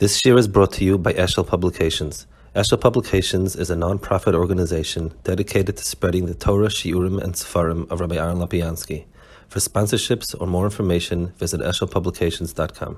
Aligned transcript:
This 0.00 0.24
year 0.24 0.38
is 0.38 0.48
brought 0.48 0.72
to 0.72 0.84
you 0.86 0.96
by 0.96 1.12
Eshel 1.12 1.46
Publications. 1.46 2.26
Eshel 2.56 2.80
Publications 2.80 3.54
is 3.54 3.68
a 3.68 3.76
non-profit 3.76 4.34
organization 4.34 5.12
dedicated 5.24 5.76
to 5.76 5.84
spreading 5.84 6.24
the 6.24 6.32
Torah, 6.32 6.68
Shiurim, 6.68 7.22
and 7.22 7.34
Sefarim 7.34 7.86
of 7.90 8.00
Rabbi 8.00 8.16
Aaron 8.16 8.38
Lapiansky. 8.38 9.04
For 9.48 9.58
sponsorships 9.58 10.34
or 10.40 10.46
more 10.46 10.64
information, 10.64 11.34
visit 11.36 11.60
eshelpublications.com. 11.60 12.96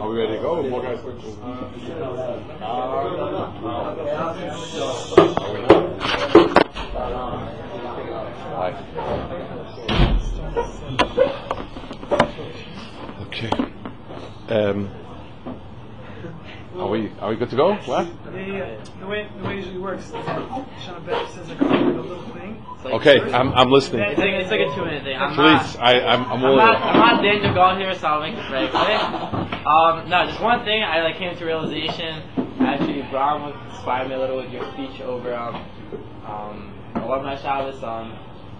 Are 0.00 0.08
we 0.08 0.18
ready 0.18 0.36
to 0.36 0.40
go? 0.40 0.62
More 0.62 0.82
guys 0.82 1.00
Okay. 13.26 13.50
Um, 14.48 14.88
are 16.76 16.88
we 16.88 17.10
are 17.20 17.30
we 17.30 17.36
good 17.36 17.50
to 17.50 17.56
go? 17.56 17.74
What? 17.74 18.06
Yeah, 18.06 18.46
yeah. 18.46 18.84
The 19.00 19.06
way 19.06 19.28
the 19.38 19.44
way 19.44 19.54
it 19.54 19.56
usually 19.56 19.78
works, 19.78 20.12
Sean 20.12 21.04
Beck 21.04 21.28
says 21.30 21.50
a 21.50 21.54
little 21.64 22.22
thing. 22.28 22.64
Okay, 22.84 23.20
I'm 23.32 23.52
I'm 23.54 23.72
listening. 23.72 24.02
It's 24.02 24.18
like, 24.20 24.28
it's 24.30 24.50
like 24.52 24.60
a 24.60 24.72
two 24.72 24.84
minute 24.84 25.02
thing. 25.02 25.16
I'm 25.18 25.34
Please, 25.34 25.74
not, 25.74 25.80
I 25.80 26.00
I'm 26.06 26.22
I'm 26.26 26.32
I'm 26.32 26.44
all 26.44 26.56
not, 26.56 26.76
I'm 26.76 26.96
not 26.96 27.22
Daniel 27.24 27.54
Gall 27.54 27.76
here, 27.76 27.92
so 27.96 28.06
I'll 28.06 28.20
make 28.20 28.34
it 28.38 28.48
very 28.50 28.68
quick. 28.68 29.66
Um, 29.66 30.08
no, 30.08 30.26
just 30.26 30.40
one 30.40 30.64
thing 30.64 30.84
I 30.84 31.02
like 31.02 31.16
came 31.16 31.36
to 31.36 31.44
realization. 31.44 32.22
Actually, 32.60 33.02
Brown 33.10 33.52
inspired 33.70 34.08
me 34.08 34.14
a 34.14 34.18
little 34.18 34.36
with 34.36 34.52
your 34.52 34.64
speech 34.74 35.00
over 35.00 35.34
um, 35.34 35.56
um, 36.24 36.74
alumni 36.94 37.36
Shabbos. 37.36 37.82
Um, 37.82 38.16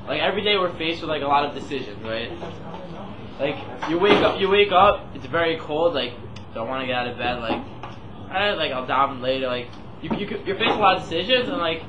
like 0.07 0.21
every 0.21 0.43
day 0.43 0.57
we're 0.57 0.77
faced 0.77 1.01
with 1.01 1.11
like 1.11 1.23
a 1.23 1.27
lot 1.27 1.45
of 1.45 1.55
decisions, 1.55 2.03
right? 2.03 2.31
Like 3.39 3.91
you 3.91 3.99
wake 3.99 4.23
up, 4.23 4.41
you 4.41 4.49
wake 4.49 4.73
up, 4.73 5.07
it's 5.15 5.27
very 5.27 5.59
cold. 5.59 5.95
Like 5.95 6.13
don't 6.55 6.69
want 6.69 6.83
to 6.83 6.87
get 6.87 6.97
out 6.97 7.09
of 7.09 7.19
bed. 7.19 7.41
Like 7.41 7.63
I 8.31 8.53
like 8.55 8.73
I'll 8.73 8.87
daven 8.87 9.21
later. 9.21 9.47
Like 9.47 9.69
you, 10.03 10.11
you 10.17 10.43
you're 10.45 10.57
facing 10.57 10.77
a 10.77 10.79
lot 10.79 10.97
of 10.99 11.03
decisions, 11.03 11.49
and 11.49 11.59
like 11.59 11.83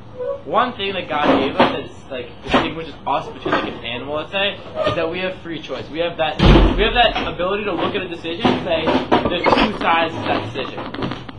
one 0.45 0.73
thing 0.77 0.93
that 0.93 1.09
God 1.09 1.25
gave 1.39 1.55
us 1.55 1.89
that's 1.89 2.11
like 2.11 2.43
distinguishes 2.43 2.93
us 3.05 3.27
between 3.33 3.53
like 3.53 3.65
an 3.65 3.85
animal, 3.85 4.15
let's 4.15 4.31
say, 4.31 4.53
is 4.53 4.95
that 4.95 5.09
we 5.09 5.19
have 5.19 5.35
free 5.41 5.61
choice. 5.61 5.87
We 5.89 5.99
have 5.99 6.17
that 6.17 6.39
we 6.77 6.83
have 6.83 6.93
that 6.93 7.27
ability 7.27 7.65
to 7.65 7.73
look 7.73 7.95
at 7.95 8.01
a 8.01 8.07
decision 8.07 8.47
and 8.47 8.65
say 8.65 9.29
there's 9.29 9.43
two 9.43 9.77
sides 9.79 10.13
to 10.13 10.21
that 10.21 10.53
decision, 10.53 10.79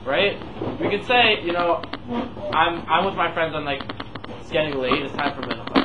right? 0.04 0.38
We 0.80 0.90
could 0.90 1.06
say, 1.06 1.42
you 1.42 1.52
know, 1.52 1.82
I'm 2.52 2.84
I'm 2.88 3.04
with 3.06 3.14
my 3.14 3.32
friends. 3.32 3.54
I'm 3.54 3.64
like 3.64 3.82
it's 4.40 4.50
getting 4.50 4.78
late. 4.78 5.02
It's 5.02 5.14
time 5.14 5.34
for 5.34 5.48
mincha. 5.48 5.75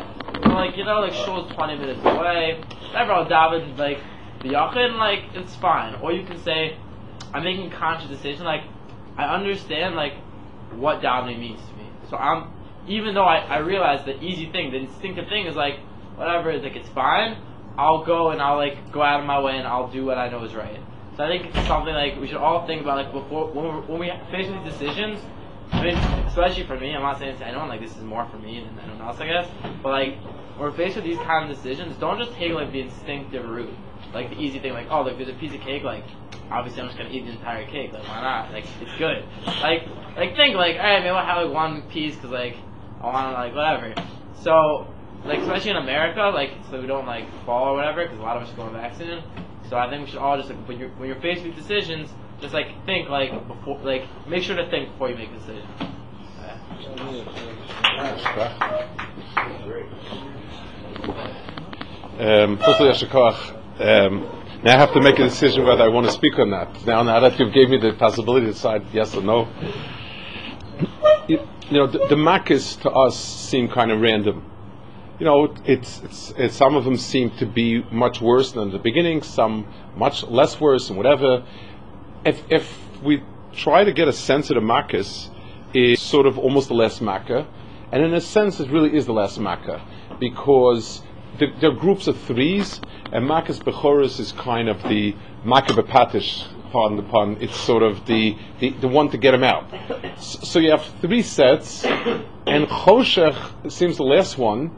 Like 0.53 0.77
you 0.77 0.85
know 0.85 0.99
like 0.99 1.13
shul's 1.13 1.51
20 1.53 1.77
minutes 1.77 1.99
away. 2.01 2.59
Whatever. 2.59 3.11
I'll 3.13 3.25
daven 3.25 3.77
like 3.77 3.99
the 4.41 4.49
yachin. 4.49 4.97
Like 4.97 5.23
it's 5.33 5.55
fine. 5.55 5.95
Or 5.95 6.11
you 6.11 6.25
can 6.25 6.37
say 6.43 6.77
I'm 7.33 7.43
making 7.43 7.71
conscious 7.71 8.09
decision. 8.09 8.45
Like 8.45 8.63
I 9.17 9.25
understand 9.35 9.95
like 9.95 10.13
what 10.75 11.01
davening 11.01 11.39
means 11.39 11.59
to 11.61 11.75
me. 11.75 11.89
So 12.09 12.17
I'm 12.17 12.51
even 12.87 13.13
though 13.13 13.25
I, 13.25 13.37
I 13.37 13.57
realize 13.59 14.05
the 14.05 14.21
easy 14.23 14.51
thing, 14.51 14.71
the 14.71 14.77
instinctive 14.77 15.27
thing 15.27 15.45
is 15.45 15.55
like 15.55 15.79
whatever, 16.15 16.57
like 16.57 16.75
it's 16.75 16.89
fine. 16.89 17.37
I'll 17.77 18.03
go 18.03 18.31
and 18.31 18.41
I'll 18.41 18.57
like 18.57 18.91
go 18.91 19.01
out 19.01 19.19
of 19.19 19.25
my 19.25 19.39
way 19.39 19.57
and 19.57 19.67
I'll 19.67 19.91
do 19.91 20.05
what 20.05 20.17
I 20.17 20.29
know 20.29 20.43
is 20.43 20.53
right. 20.53 20.79
So 21.15 21.23
I 21.23 21.27
think 21.27 21.53
it's 21.53 21.67
something 21.67 21.93
like 21.93 22.19
we 22.19 22.27
should 22.27 22.37
all 22.37 22.65
think 22.65 22.81
about 22.81 22.97
like 22.97 23.11
before 23.11 23.47
when, 23.47 23.87
when 23.87 23.99
we 23.99 24.11
face 24.31 24.47
these 24.47 24.73
decisions. 24.73 25.19
I 25.71 25.83
mean, 25.83 25.95
especially 26.27 26.63
for 26.63 26.77
me, 26.77 26.93
I'm 26.93 27.01
not 27.01 27.17
saying 27.17 27.37
to 27.37 27.47
anyone 27.47 27.67
like 27.69 27.81
this 27.81 27.95
is 27.95 28.03
more 28.03 28.25
for 28.29 28.37
me 28.37 28.59
than 28.63 28.77
anyone 28.79 29.01
else, 29.01 29.19
I 29.19 29.27
guess. 29.27 29.47
But 29.81 29.89
like 29.89 30.15
when 30.57 30.59
we're 30.59 30.71
faced 30.71 30.95
with 30.95 31.05
these 31.05 31.17
kind 31.17 31.49
of 31.49 31.55
decisions, 31.55 31.95
don't 31.97 32.19
just 32.19 32.33
take 32.33 32.51
like 32.53 32.71
the 32.71 32.81
instinctive 32.81 33.47
route, 33.47 33.73
like 34.13 34.29
the 34.29 34.39
easy 34.39 34.59
thing, 34.59 34.73
like 34.73 34.87
oh 34.91 35.03
look, 35.03 35.17
there's 35.17 35.29
a 35.29 35.33
piece 35.33 35.53
of 35.53 35.61
cake, 35.61 35.83
like 35.83 36.03
obviously 36.51 36.81
I'm 36.81 36.87
just 36.87 36.97
gonna 36.97 37.09
eat 37.09 37.25
the 37.25 37.31
entire 37.31 37.65
cake, 37.65 37.93
like 37.93 38.07
why 38.07 38.21
not? 38.21 38.51
Like 38.51 38.65
it's 38.81 38.97
good. 38.97 39.25
Like 39.45 39.87
like 40.15 40.35
think 40.35 40.55
like 40.55 40.75
all 40.75 40.83
right, 40.83 40.99
maybe 40.99 41.09
I'll 41.09 41.25
have 41.25 41.45
like 41.45 41.53
one 41.53 41.81
piece 41.83 42.15
because 42.15 42.31
like 42.31 42.57
I 43.01 43.05
want 43.05 43.27
to 43.29 43.33
like 43.33 43.55
whatever. 43.55 43.95
So 44.41 44.87
like 45.25 45.39
especially 45.39 45.71
in 45.71 45.77
America, 45.77 46.31
like 46.33 46.51
so 46.69 46.79
we 46.79 46.87
don't 46.87 47.07
like 47.07 47.25
fall 47.45 47.69
or 47.69 47.75
whatever, 47.75 48.03
because 48.03 48.19
a 48.19 48.21
lot 48.21 48.37
of 48.37 48.43
us 48.43 48.53
are 48.53 48.55
going 48.55 48.73
back 48.73 48.95
soon. 48.95 49.23
So 49.69 49.77
I 49.77 49.89
think 49.89 50.05
we 50.05 50.11
should 50.11 50.19
all 50.19 50.37
just 50.37 50.49
like 50.49 50.67
when 50.67 50.77
you're 50.77 50.89
when 50.89 51.07
you're 51.07 51.21
faced 51.21 51.43
with 51.43 51.55
decisions, 51.55 52.09
just 52.41 52.53
like 52.53 52.85
think 52.85 53.09
like 53.09 53.47
before, 53.47 53.79
like 53.79 54.03
make 54.27 54.43
sure 54.43 54.55
to 54.55 54.69
think 54.69 54.91
before 54.91 55.09
you 55.09 55.15
make 55.15 55.29
a 55.29 55.33
decision. 55.33 55.67
Um, 62.19 62.59
um, 63.79 64.29
now 64.63 64.75
I 64.75 64.77
have 64.77 64.93
to 64.93 65.01
make 65.01 65.17
a 65.17 65.23
decision 65.23 65.65
whether 65.65 65.83
I 65.83 65.87
want 65.87 66.07
to 66.07 66.11
speak 66.11 66.37
or 66.37 66.45
not. 66.45 66.85
Now, 66.85 67.03
now 67.03 67.19
that 67.19 67.39
you've 67.39 67.53
gave 67.53 67.69
me 67.69 67.77
the 67.77 67.93
possibility 67.93 68.47
to 68.47 68.53
decide 68.53 68.83
yes 68.93 69.15
or 69.15 69.21
no, 69.21 69.47
you, 71.27 71.39
you 71.69 71.77
know, 71.77 71.87
the, 71.87 71.99
the 72.09 72.15
Maccas 72.15 72.79
to 72.81 72.91
us 72.91 73.17
seem 73.17 73.69
kind 73.69 73.91
of 73.91 74.01
random. 74.01 74.45
You 75.19 75.25
know, 75.25 75.55
it's, 75.65 76.01
it's, 76.03 76.33
it's 76.37 76.55
some 76.55 76.75
of 76.75 76.83
them 76.83 76.97
seem 76.97 77.29
to 77.37 77.45
be 77.45 77.83
much 77.91 78.21
worse 78.21 78.51
than 78.51 78.71
the 78.71 78.79
beginning, 78.79 79.21
some 79.21 79.67
much 79.95 80.23
less 80.23 80.59
worse, 80.59 80.89
and 80.89 80.97
whatever. 80.97 81.45
If 82.25 82.43
if 82.49 82.77
we 83.01 83.23
try 83.53 83.83
to 83.83 83.91
get 83.91 84.07
a 84.07 84.13
sense 84.13 84.49
of 84.49 84.55
the 84.55 84.61
Maccas, 84.61 85.29
is 85.73 85.99
sort 86.01 86.25
of 86.25 86.37
almost 86.37 86.67
the 86.67 86.73
last 86.73 87.01
Makkah, 87.01 87.47
and 87.91 88.03
in 88.03 88.13
a 88.13 88.21
sense, 88.21 88.59
it 88.59 88.69
really 88.69 88.95
is 88.95 89.05
the 89.05 89.13
last 89.13 89.39
Makkah 89.39 89.81
because 90.19 91.01
the, 91.39 91.47
there 91.59 91.71
are 91.71 91.75
groups 91.75 92.07
of 92.07 92.19
threes, 92.21 92.79
and 93.11 93.25
Makkah's 93.27 93.59
Bechoros 93.59 94.19
is 94.19 94.31
kind 94.33 94.69
of 94.69 94.81
the 94.83 95.15
Makkah 95.43 95.73
Bepatish, 95.73 96.45
pardon 96.71 96.97
the 96.97 97.03
pun. 97.03 97.37
It's 97.39 97.55
sort 97.59 97.83
of 97.83 98.05
the, 98.05 98.35
the, 98.59 98.71
the 98.81 98.87
one 98.87 99.09
to 99.09 99.17
get 99.17 99.33
him 99.33 99.43
out. 99.43 99.73
S- 99.73 100.37
So 100.43 100.59
you 100.59 100.71
have 100.71 100.83
three 101.01 101.21
sets, 101.21 101.83
and 101.85 102.67
Choshech 102.67 103.71
seems 103.71 103.97
the 103.97 104.03
last 104.03 104.37
one. 104.37 104.71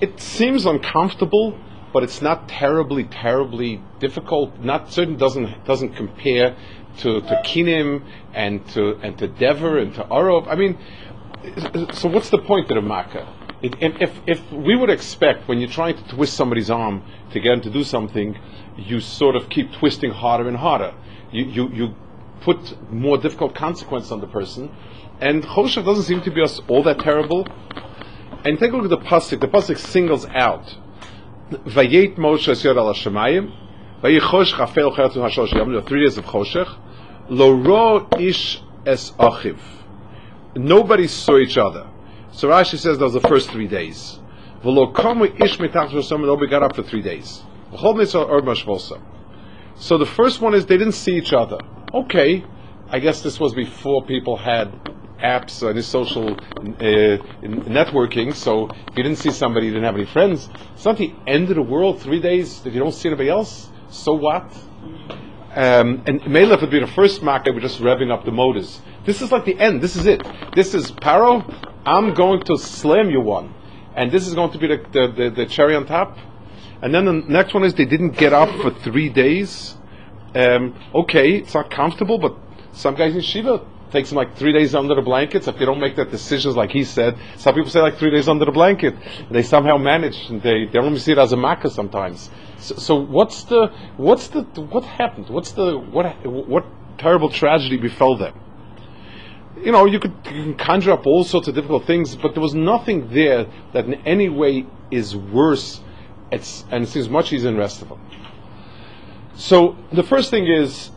It 0.00 0.20
seems 0.20 0.66
uncomfortable, 0.66 1.56
but 1.92 2.02
it's 2.02 2.20
not 2.20 2.48
terribly, 2.48 3.04
terribly 3.04 3.82
difficult. 3.98 4.58
Not 4.60 4.92
certain 4.92 5.16
doesn't 5.16 5.64
doesn't 5.64 5.96
compare 5.96 6.56
to, 6.98 7.20
to 7.20 7.42
Kinim 7.44 8.04
and 8.34 8.66
to 8.70 8.98
and 9.02 9.16
to 9.18 9.28
Dever 9.28 9.78
and 9.78 9.94
to 9.94 10.02
Arov. 10.04 10.48
I 10.48 10.54
mean, 10.54 10.78
so 11.92 12.08
what's 12.08 12.30
the 12.30 12.38
point 12.38 12.70
of 12.70 12.74
the 12.74 12.82
Makkah? 12.82 13.34
It, 13.60 13.74
if, 13.80 14.20
if, 14.26 14.52
we 14.52 14.76
would 14.76 14.90
expect 14.90 15.48
when 15.48 15.58
you're 15.58 15.68
trying 15.68 15.96
to 15.96 16.08
twist 16.14 16.34
somebody's 16.34 16.70
arm 16.70 17.02
to 17.32 17.40
get 17.40 17.54
him 17.54 17.60
to 17.62 17.70
do 17.70 17.82
something, 17.82 18.38
you 18.76 19.00
sort 19.00 19.34
of 19.34 19.48
keep 19.48 19.72
twisting 19.72 20.12
harder 20.12 20.46
and 20.46 20.56
harder. 20.56 20.94
You, 21.32 21.44
you, 21.44 21.68
you 21.70 21.94
put 22.40 22.92
more 22.92 23.18
difficult 23.18 23.56
consequence 23.56 24.12
on 24.12 24.20
the 24.20 24.28
person. 24.28 24.70
And 25.20 25.42
Choshech 25.42 25.84
doesn't 25.84 26.04
seem 26.04 26.22
to 26.22 26.30
be 26.30 26.40
all 26.68 26.84
that 26.84 27.00
terrible. 27.00 27.48
And 28.44 28.60
take 28.60 28.72
a 28.72 28.76
look 28.76 28.84
at 28.84 28.90
the 28.90 29.04
pasuk. 29.04 29.40
The 29.40 29.48
pasuk 29.48 29.76
singles 29.76 30.24
out. 30.26 30.76
Vayet 31.50 32.16
Moshe 32.16 32.62
yod 32.62 32.76
al 32.76 32.92
Hashemayim. 32.92 33.52
Vayichosh 34.02 34.52
chafel 34.52 34.94
cheretzu 34.94 35.16
hashalosh 35.16 35.52
yom. 35.54 35.74
Are 35.74 35.82
three 35.82 36.04
days 36.04 36.18
of 36.18 36.24
Choshech. 36.24 36.78
Lo 37.28 37.52
ro 37.52 38.08
ish 38.18 38.60
es 38.86 39.10
achiv. 39.12 39.58
Nobody 40.54 41.06
saw 41.06 41.38
each 41.38 41.56
other. 41.56 41.86
So 42.32 42.48
Rashi 42.48 42.78
says 42.78 42.98
that 42.98 43.04
was 43.04 43.14
the 43.14 43.20
first 43.20 43.50
three 43.50 43.66
days. 43.66 44.18
V'lo 44.62 44.92
kamu 44.92 45.42
ish 45.42 45.58
mitach 45.58 45.90
shosam. 45.90 46.24
Nobody 46.24 46.50
got 46.50 46.62
up 46.62 46.76
for 46.76 46.82
three 46.82 47.02
days. 47.02 47.42
V'chol 47.72 47.96
mitzvah 47.96 48.22
or 48.22 48.42
mashvosa. 48.42 49.00
So 49.76 49.96
the 49.96 50.06
first 50.06 50.40
one 50.40 50.54
is 50.54 50.66
they 50.66 50.76
didn't 50.76 50.92
see 50.92 51.16
each 51.16 51.32
other. 51.32 51.58
Okay, 51.94 52.44
I 52.90 52.98
guess 52.98 53.22
this 53.22 53.38
was 53.40 53.54
before 53.54 54.04
people 54.04 54.36
had 54.36 54.72
apps 55.18 55.68
and 55.68 55.84
social 55.84 56.32
uh, 56.32 57.18
networking. 57.42 58.34
So 58.34 58.68
if 58.68 58.96
you 58.96 59.02
didn't 59.02 59.18
see 59.18 59.30
somebody, 59.30 59.66
you 59.66 59.72
didn't 59.72 59.84
have 59.84 59.96
any 59.96 60.06
friends. 60.06 60.48
It's 60.74 60.84
not 60.84 60.96
the 60.96 61.12
end 61.26 61.50
of 61.50 61.56
the 61.56 61.62
world. 61.62 62.00
Three 62.00 62.20
days 62.20 62.60
that 62.62 62.72
you 62.72 62.80
don't 62.80 62.92
see 62.92 63.08
anybody 63.08 63.28
else. 63.28 63.68
So 63.90 64.14
what? 64.14 64.52
Um, 65.54 66.02
and 66.06 66.26
Melech 66.26 66.60
would 66.60 66.70
be 66.70 66.80
the 66.80 66.86
first 66.86 67.22
makkah. 67.22 67.52
We're 67.52 67.60
just 67.60 67.80
revving 67.80 68.12
up 68.12 68.24
the 68.24 68.32
motors. 68.32 68.80
This 69.04 69.22
is 69.22 69.32
like 69.32 69.44
the 69.44 69.58
end. 69.58 69.80
This 69.80 69.96
is 69.96 70.06
it. 70.06 70.22
This 70.54 70.74
is 70.74 70.92
Paro. 70.92 71.42
I'm 71.84 72.14
going 72.14 72.42
to 72.44 72.58
slam 72.58 73.10
you 73.10 73.20
one, 73.20 73.54
and 73.96 74.12
this 74.12 74.26
is 74.26 74.34
going 74.34 74.52
to 74.52 74.58
be 74.58 74.66
the, 74.66 74.76
the, 74.92 75.12
the, 75.16 75.30
the 75.30 75.46
cherry 75.46 75.74
on 75.74 75.86
top. 75.86 76.18
And 76.82 76.94
then 76.94 77.06
the 77.06 77.12
next 77.12 77.54
one 77.54 77.64
is 77.64 77.74
they 77.74 77.86
didn't 77.86 78.10
get 78.10 78.32
up 78.32 78.50
for 78.60 78.70
three 78.70 79.08
days. 79.08 79.74
Um, 80.34 80.78
okay, 80.94 81.38
it's 81.38 81.54
not 81.54 81.70
comfortable, 81.70 82.18
but 82.18 82.36
some 82.72 82.94
guys 82.94 83.14
in 83.14 83.22
Shiva 83.22 83.66
takes 83.90 84.10
them 84.10 84.16
like 84.16 84.36
three 84.36 84.52
days 84.52 84.74
under 84.74 84.94
the 84.94 85.02
blankets 85.02 85.48
if 85.48 85.58
they 85.58 85.64
don't 85.64 85.80
make 85.80 85.96
that 85.96 86.10
decisions 86.10 86.56
like 86.56 86.70
he 86.70 86.84
said. 86.84 87.18
Some 87.36 87.54
people 87.54 87.70
say 87.70 87.80
like 87.80 87.98
three 87.98 88.10
days 88.10 88.28
under 88.28 88.44
the 88.44 88.52
blanket. 88.52 88.94
They 89.30 89.42
somehow 89.42 89.76
manage, 89.76 90.16
and 90.28 90.42
they, 90.42 90.66
they 90.66 90.78
only 90.78 90.98
see 90.98 91.12
it 91.12 91.18
as 91.18 91.32
a 91.32 91.36
makkah 91.36 91.70
sometimes. 91.70 92.30
So, 92.58 92.74
so 92.76 92.94
what's 92.96 93.44
the 93.44 93.68
what's 93.96 94.28
the 94.28 94.42
what 94.42 94.84
happened? 94.84 95.28
What's 95.28 95.52
the 95.52 95.78
what 95.78 96.26
what 96.26 96.64
terrible 96.98 97.30
tragedy 97.30 97.76
befell 97.76 98.16
them? 98.16 98.34
you 99.62 99.72
know, 99.72 99.86
you 99.86 99.98
could 99.98 100.58
conjure 100.58 100.92
up 100.92 101.06
all 101.06 101.24
sorts 101.24 101.48
of 101.48 101.54
difficult 101.54 101.84
things, 101.84 102.14
but 102.16 102.34
there 102.34 102.42
was 102.42 102.54
nothing 102.54 103.08
there 103.12 103.46
that 103.72 103.86
in 103.86 103.94
any 104.06 104.28
way 104.28 104.66
is 104.90 105.16
worse. 105.16 105.80
It's, 106.30 106.64
and 106.70 106.84
it 106.84 106.88
seems 106.88 107.08
much 107.08 107.32
easier 107.32 107.48
than 107.48 107.54
the 107.54 107.60
rest 107.60 107.82
of 107.82 107.88
them. 107.88 108.00
So 109.34 109.76
the 109.92 110.02
first 110.02 110.30
thing 110.30 110.46
is 110.46 110.90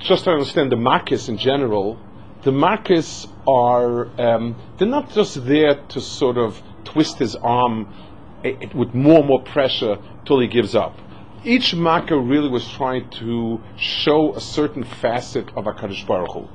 just 0.00 0.24
to 0.24 0.30
understand 0.30 0.72
the 0.72 0.76
Makis 0.76 1.28
in 1.28 1.38
general. 1.38 1.98
The 2.42 2.52
Makis 2.52 3.26
are 3.48 4.06
um, 4.20 4.54
they're 4.76 4.86
not 4.86 5.10
just 5.10 5.44
there 5.44 5.74
to 5.74 6.00
sort 6.00 6.38
of 6.38 6.62
twist 6.84 7.18
his 7.18 7.34
arm 7.34 7.92
eh, 8.44 8.54
eh, 8.62 8.68
with 8.74 8.94
more 8.94 9.18
and 9.18 9.26
more 9.26 9.42
pressure 9.42 9.98
till 10.24 10.38
he 10.38 10.46
gives 10.46 10.76
up. 10.76 10.96
Each 11.44 11.74
Makkah 11.74 12.16
really 12.16 12.48
was 12.48 12.68
trying 12.68 13.10
to 13.10 13.60
show 13.76 14.36
a 14.36 14.40
certain 14.40 14.84
facet 14.84 15.48
of 15.56 15.64
Hakadosh 15.64 16.06
Baruch 16.06 16.32
Hu. 16.32 16.48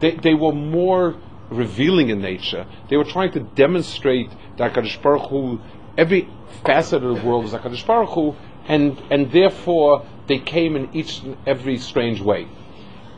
They, 0.00 0.16
they 0.16 0.34
were 0.34 0.52
more 0.52 1.16
revealing 1.48 2.10
in 2.10 2.20
nature. 2.20 2.66
They 2.90 2.98
were 2.98 3.04
trying 3.04 3.32
to 3.32 3.40
demonstrate 3.40 4.30
that 4.58 4.74
Hakadosh 4.74 5.00
Baruch 5.00 5.30
Hu, 5.30 5.60
every 5.96 6.28
facet 6.62 7.02
of 7.02 7.16
the 7.16 7.26
world 7.26 7.46
is 7.46 7.52
Hakadosh 7.52 7.86
Baruch 7.86 8.10
Hu, 8.10 8.34
and 8.68 9.00
and 9.10 9.32
therefore 9.32 10.04
they 10.26 10.38
came 10.38 10.76
in 10.76 10.94
each 10.94 11.22
and 11.22 11.38
every 11.46 11.78
strange 11.78 12.20
way. 12.20 12.48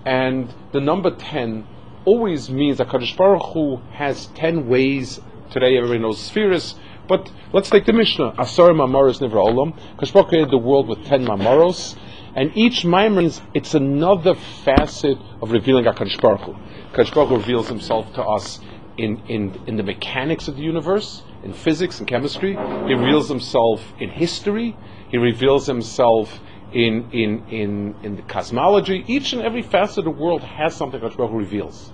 And 0.04 0.54
the 0.70 0.80
number 0.80 1.10
ten 1.10 1.66
always 2.04 2.50
means 2.50 2.78
that 2.78 2.88
Hakadosh 2.88 3.16
Baruch 3.16 3.52
Hu 3.52 3.76
has 3.92 4.26
ten 4.34 4.68
ways. 4.68 5.20
Today 5.50 5.76
everybody 5.76 6.00
knows 6.00 6.20
spheres, 6.20 6.74
but 7.06 7.30
let's 7.52 7.70
take 7.70 7.86
the 7.86 7.92
Mishnah. 7.92 8.34
Asar 8.38 8.70
Mamaros 8.70 9.20
Nivra 9.20 9.46
Olam. 9.46 9.78
Hakadosh 9.96 10.12
Baruch 10.12 10.28
created 10.28 10.50
the 10.50 10.58
world 10.58 10.88
with 10.88 11.04
ten 11.04 11.24
Mamaros. 11.24 11.96
And 12.36 12.50
each 12.56 12.84
Maimon, 12.84 13.32
it's 13.54 13.74
another 13.74 14.34
facet 14.64 15.18
of 15.40 15.52
revealing 15.52 15.84
HaKadosh 15.84 16.20
Baruch 16.20 16.40
Hu. 16.40 16.54
HaKadosh 16.92 17.14
Baruch 17.14 17.28
Hu 17.28 17.36
reveals 17.36 17.68
himself 17.68 18.12
to 18.14 18.22
us 18.22 18.58
in, 18.98 19.22
in, 19.28 19.60
in 19.68 19.76
the 19.76 19.84
mechanics 19.84 20.48
of 20.48 20.56
the 20.56 20.62
universe, 20.62 21.22
in 21.44 21.52
physics 21.52 22.00
and 22.00 22.08
chemistry. 22.08 22.54
He 22.54 22.94
reveals 22.94 23.28
himself 23.28 23.80
in 24.00 24.10
history. 24.10 24.76
He 25.10 25.16
reveals 25.18 25.66
himself 25.66 26.40
in, 26.74 27.10
in, 27.12 27.46
in, 27.48 27.94
in 28.02 28.16
the 28.16 28.22
cosmology. 28.22 29.04
Each 29.06 29.32
and 29.32 29.42
every 29.42 29.62
facet 29.62 29.98
of 29.98 30.04
the 30.04 30.10
world 30.10 30.42
has 30.42 30.74
something 30.74 31.00
HaKadosh 31.00 31.16
Baruch 31.16 31.32
reveals. 31.32 31.92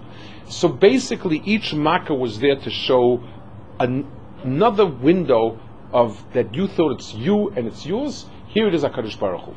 So 0.49 0.69
basically, 0.69 1.43
each 1.45 1.75
Makkah 1.75 2.15
was 2.15 2.41
there 2.41 2.57
to 2.57 2.71
show 2.71 3.23
an, 3.79 4.11
another 4.43 4.87
window 4.87 5.61
of 5.93 6.25
that 6.33 6.55
you 6.55 6.67
thought 6.67 6.93
it's 6.93 7.15
you 7.15 7.51
and 7.51 7.67
it's 7.67 7.85
yours. 7.85 8.27
Here 8.49 8.67
it 8.67 8.75
is 8.75 8.83
HaKadosh 8.83 9.19
Baruch 9.21 9.43
Hu. 9.43 9.55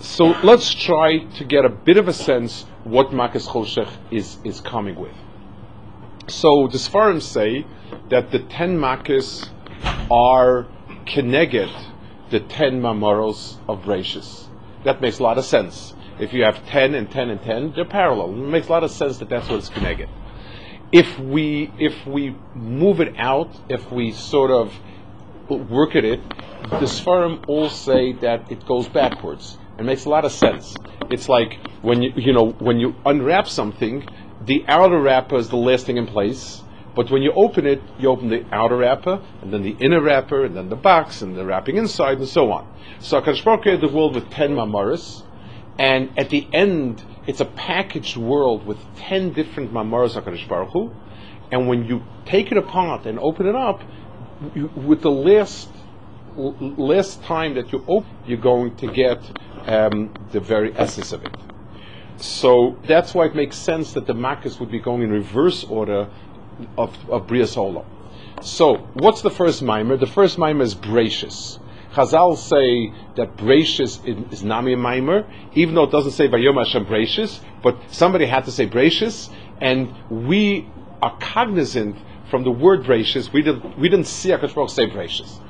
So 0.00 0.26
let's 0.42 0.72
try 0.74 1.24
to 1.24 1.44
get 1.44 1.64
a 1.64 1.68
bit 1.68 1.96
of 1.96 2.08
a 2.08 2.12
sense 2.12 2.64
what 2.84 3.10
Makas 3.10 3.48
Choshech 3.48 3.90
is, 4.10 4.38
is 4.44 4.60
coming 4.60 4.96
with. 4.96 5.14
So 6.28 6.68
the 6.68 6.78
Sfarim 6.78 7.22
say 7.22 7.66
that 8.10 8.30
the 8.30 8.40
ten 8.40 8.78
Makas 8.78 9.48
are 10.10 10.66
Keneged, 11.06 11.72
the 12.30 12.40
ten 12.40 12.80
Mamoros 12.80 13.56
of 13.68 13.82
Brachus. 13.82 14.46
That 14.84 15.00
makes 15.00 15.18
a 15.18 15.22
lot 15.22 15.38
of 15.38 15.44
sense. 15.44 15.94
If 16.18 16.32
you 16.32 16.42
have 16.44 16.64
10 16.66 16.94
and 16.94 17.10
10 17.10 17.30
and 17.30 17.42
10, 17.42 17.72
they're 17.74 17.84
parallel. 17.84 18.32
It 18.32 18.48
makes 18.48 18.68
a 18.68 18.72
lot 18.72 18.84
of 18.84 18.90
sense 18.90 19.18
that 19.18 19.28
that's 19.28 19.48
what 19.48 19.58
it's 19.58 19.70
Keneged. 19.70 20.08
If 20.90 21.18
we, 21.18 21.70
if 21.78 22.06
we 22.06 22.34
move 22.54 23.00
it 23.00 23.14
out, 23.18 23.50
if 23.68 23.90
we 23.92 24.12
sort 24.12 24.50
of 24.50 24.72
work 25.48 25.94
at 25.94 26.04
it, 26.04 26.20
the 26.70 26.86
Sfarim 26.86 27.44
all 27.46 27.68
say 27.68 28.12
that 28.14 28.50
it 28.50 28.66
goes 28.66 28.88
backwards. 28.88 29.58
It 29.78 29.84
makes 29.84 30.06
a 30.06 30.08
lot 30.08 30.24
of 30.24 30.32
sense. 30.32 30.74
It's 31.10 31.28
like 31.28 31.58
when 31.82 32.02
you 32.02 32.12
you 32.16 32.32
know 32.32 32.50
when 32.50 32.78
you 32.80 32.94
unwrap 33.06 33.46
something, 33.48 34.06
the 34.44 34.64
outer 34.66 35.00
wrapper 35.00 35.36
is 35.36 35.48
the 35.48 35.56
last 35.56 35.86
thing 35.86 35.96
in 35.96 36.06
place. 36.06 36.62
But 36.98 37.12
when 37.12 37.22
you 37.22 37.30
open 37.30 37.64
it, 37.64 37.80
you 38.00 38.08
open 38.08 38.28
the 38.28 38.44
outer 38.50 38.76
wrapper, 38.76 39.22
and 39.40 39.52
then 39.52 39.62
the 39.62 39.76
inner 39.78 40.00
wrapper, 40.00 40.44
and 40.44 40.56
then 40.56 40.68
the 40.68 40.74
box, 40.74 41.22
and 41.22 41.36
the 41.36 41.44
wrapping 41.44 41.76
inside, 41.76 42.18
and 42.18 42.26
so 42.26 42.50
on. 42.50 42.66
So 42.98 43.20
Hakadosh 43.20 43.44
Baruch 43.44 43.62
created 43.62 43.88
the 43.88 43.94
world 43.94 44.16
with 44.16 44.28
ten 44.30 44.50
mamaris, 44.56 45.22
and 45.78 46.10
at 46.18 46.30
the 46.30 46.48
end, 46.52 47.04
it's 47.28 47.38
a 47.38 47.44
packaged 47.44 48.16
world 48.16 48.66
with 48.66 48.78
ten 48.96 49.32
different 49.32 49.72
mamaris 49.72 50.20
Hakadosh 50.20 50.48
Baruch 50.48 50.70
Hu. 50.70 50.90
And 51.52 51.68
when 51.68 51.84
you 51.84 52.02
take 52.24 52.50
it 52.50 52.58
apart 52.58 53.06
and 53.06 53.20
open 53.20 53.46
it 53.46 53.54
up, 53.54 53.80
you, 54.56 54.66
with 54.74 55.00
the 55.00 55.12
last 55.12 55.68
last 56.34 57.22
time 57.22 57.54
that 57.54 57.70
you 57.70 57.84
open, 57.86 58.10
you're 58.26 58.38
going 58.38 58.74
to 58.74 58.88
get 58.88 59.22
um, 59.68 60.12
the 60.32 60.40
very 60.40 60.76
essence 60.76 61.12
of 61.12 61.22
it. 61.22 61.30
So 62.16 62.76
that's 62.84 63.14
why 63.14 63.26
it 63.26 63.36
makes 63.36 63.56
sense 63.56 63.92
that 63.92 64.08
the 64.08 64.12
Makkahs 64.12 64.58
would 64.58 64.72
be 64.72 64.80
going 64.80 65.02
in 65.02 65.12
reverse 65.12 65.62
order 65.62 66.10
of, 66.76 66.94
of 67.10 67.26
Olam. 67.26 67.84
So, 68.40 68.76
what's 68.94 69.22
the 69.22 69.30
first 69.30 69.62
mimer? 69.62 69.96
The 69.96 70.06
first 70.06 70.38
mimer 70.38 70.62
is 70.62 70.74
Bereishis. 70.74 71.58
Chazal 71.92 72.36
say 72.36 72.92
that 73.16 73.36
Bereishis 73.36 74.32
is, 74.32 74.44
Nami 74.44 74.76
mimer, 74.76 75.26
even 75.54 75.74
though 75.74 75.84
it 75.84 75.90
doesn't 75.90 76.12
say 76.12 76.28
Vayom 76.28 76.56
Hashem 76.56 76.86
Bereishis, 76.86 77.40
but 77.62 77.76
somebody 77.90 78.26
had 78.26 78.44
to 78.44 78.52
say 78.52 78.66
Bereishis, 78.66 79.30
and 79.60 79.92
we 80.08 80.68
are 81.02 81.16
cognizant 81.18 81.96
from 82.30 82.44
the 82.44 82.50
word 82.50 82.84
Bereishis, 82.84 83.32
we 83.32 83.42
didn't, 83.42 83.78
we 83.78 83.88
didn't 83.88 84.06
see 84.06 84.30
Baruch 84.30 84.70
say 84.70 84.86
Bereishis. 84.86 85.40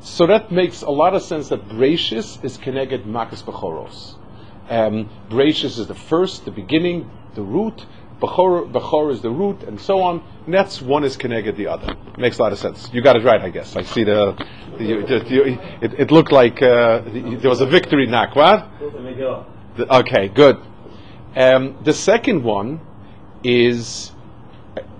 So 0.00 0.26
that 0.26 0.50
makes 0.50 0.82
a 0.82 0.90
lot 0.90 1.14
of 1.14 1.22
sense 1.22 1.48
that 1.50 1.68
Bereishis 1.68 2.44
is 2.44 2.56
connected 2.56 3.04
Makas 3.04 3.42
Bechoros. 3.42 4.16
Um, 4.68 5.10
Bereishis 5.28 5.78
is 5.78 5.86
the 5.86 5.94
first, 5.94 6.44
the 6.44 6.50
beginning, 6.50 7.10
the 7.34 7.42
root. 7.42 7.86
Bechor, 8.20 9.12
is 9.12 9.20
the 9.20 9.30
root, 9.30 9.62
and 9.64 9.80
so 9.80 10.00
on. 10.02 10.22
And 10.46 10.54
that's 10.54 10.80
one 10.80 11.04
is 11.04 11.16
connected 11.16 11.56
the 11.56 11.66
other. 11.66 11.96
Makes 12.16 12.38
a 12.38 12.42
lot 12.42 12.52
of 12.52 12.58
sense. 12.58 12.88
You 12.92 13.02
got 13.02 13.16
it 13.16 13.24
right, 13.24 13.40
I 13.40 13.50
guess. 13.50 13.76
I 13.76 13.82
see 13.82 14.04
the. 14.04 14.32
the, 14.78 14.84
the, 14.84 15.84
it, 15.84 16.00
it, 16.00 16.10
looked 16.10 16.32
like 16.32 16.62
uh, 16.62 17.02
there 17.04 17.50
was 17.50 17.60
a 17.60 17.66
victory 17.66 18.06
knock. 18.06 18.36
What? 18.36 18.68
Okay, 19.78 20.28
good. 20.28 20.58
Um, 21.36 21.78
the 21.82 21.92
second 21.92 22.44
one 22.44 22.80
is 23.42 24.12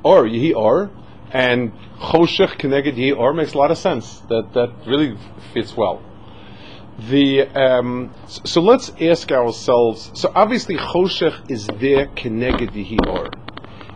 or 0.02 0.24
Yehi 0.24 0.54
Or, 0.54 0.90
and 1.30 1.72
Choshech 1.98 2.58
Keneged 2.58 2.96
Yi 2.96 3.12
Or 3.12 3.32
makes 3.32 3.54
a 3.54 3.58
lot 3.58 3.70
of 3.70 3.78
sense. 3.78 4.20
That 4.28 4.52
that 4.54 4.72
really 4.86 5.16
fits 5.52 5.76
well. 5.76 6.02
The 6.98 7.48
um, 7.48 8.14
so, 8.28 8.60
let's 8.60 8.92
ask 9.00 9.32
ourselves. 9.32 10.12
So 10.14 10.30
obviously 10.34 10.76
Choshech 10.76 11.50
is 11.50 11.66
there 11.66 12.06
Keneged 12.06 12.74
Yi 12.74 12.98
Or, 13.08 13.30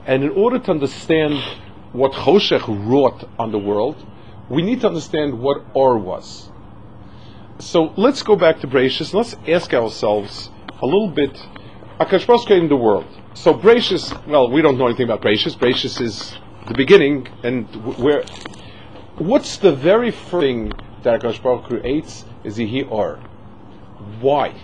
and 0.05 0.25
in 0.25 0.31
order 0.31 0.59
to 0.59 0.71
understand 0.71 1.35
what 1.93 2.13
Choshech 2.13 2.67
wrought 2.67 3.29
on 3.39 3.53
the 3.53 3.59
world, 3.59 4.05
we 4.51 4.63
need 4.63 4.81
to 4.81 4.89
understand 4.89 5.39
what 5.39 5.65
Or 5.75 5.97
was. 5.97 6.51
So 7.61 7.93
let's 7.97 8.23
go 8.23 8.35
back 8.35 8.61
to 8.61 8.67
Bereishis. 8.67 9.15
Let's 9.15 9.37
ask 9.47 9.73
ourselves 9.75 10.51
a 10.81 10.85
little 10.85 11.09
bit. 11.11 11.37
Akash 12.01 12.51
in 12.51 12.69
the 12.69 12.77
world. 12.77 13.07
So 13.35 13.55
Bereishis, 13.55 14.27
well, 14.27 14.51
we 14.51 14.63
don't 14.63 14.79
know 14.79 14.87
anything 14.87 15.07
about 15.07 15.23
Bereishis. 15.23 15.57
Bereishis 15.57 16.01
is 16.01 16.37
the 16.67 16.75
beginning, 16.75 17.29
and 17.43 17.67
where 17.97 18.25
what's 19.19 19.57
the 19.57 19.73
very 19.73 20.11
first 20.11 20.31
thing 20.31 20.73
that 21.03 21.23
Baruch 21.43 21.65
creates 21.65 22.25
is 22.49 22.57
he 22.57 22.83
Or. 22.83 23.17
Why? 24.21 24.55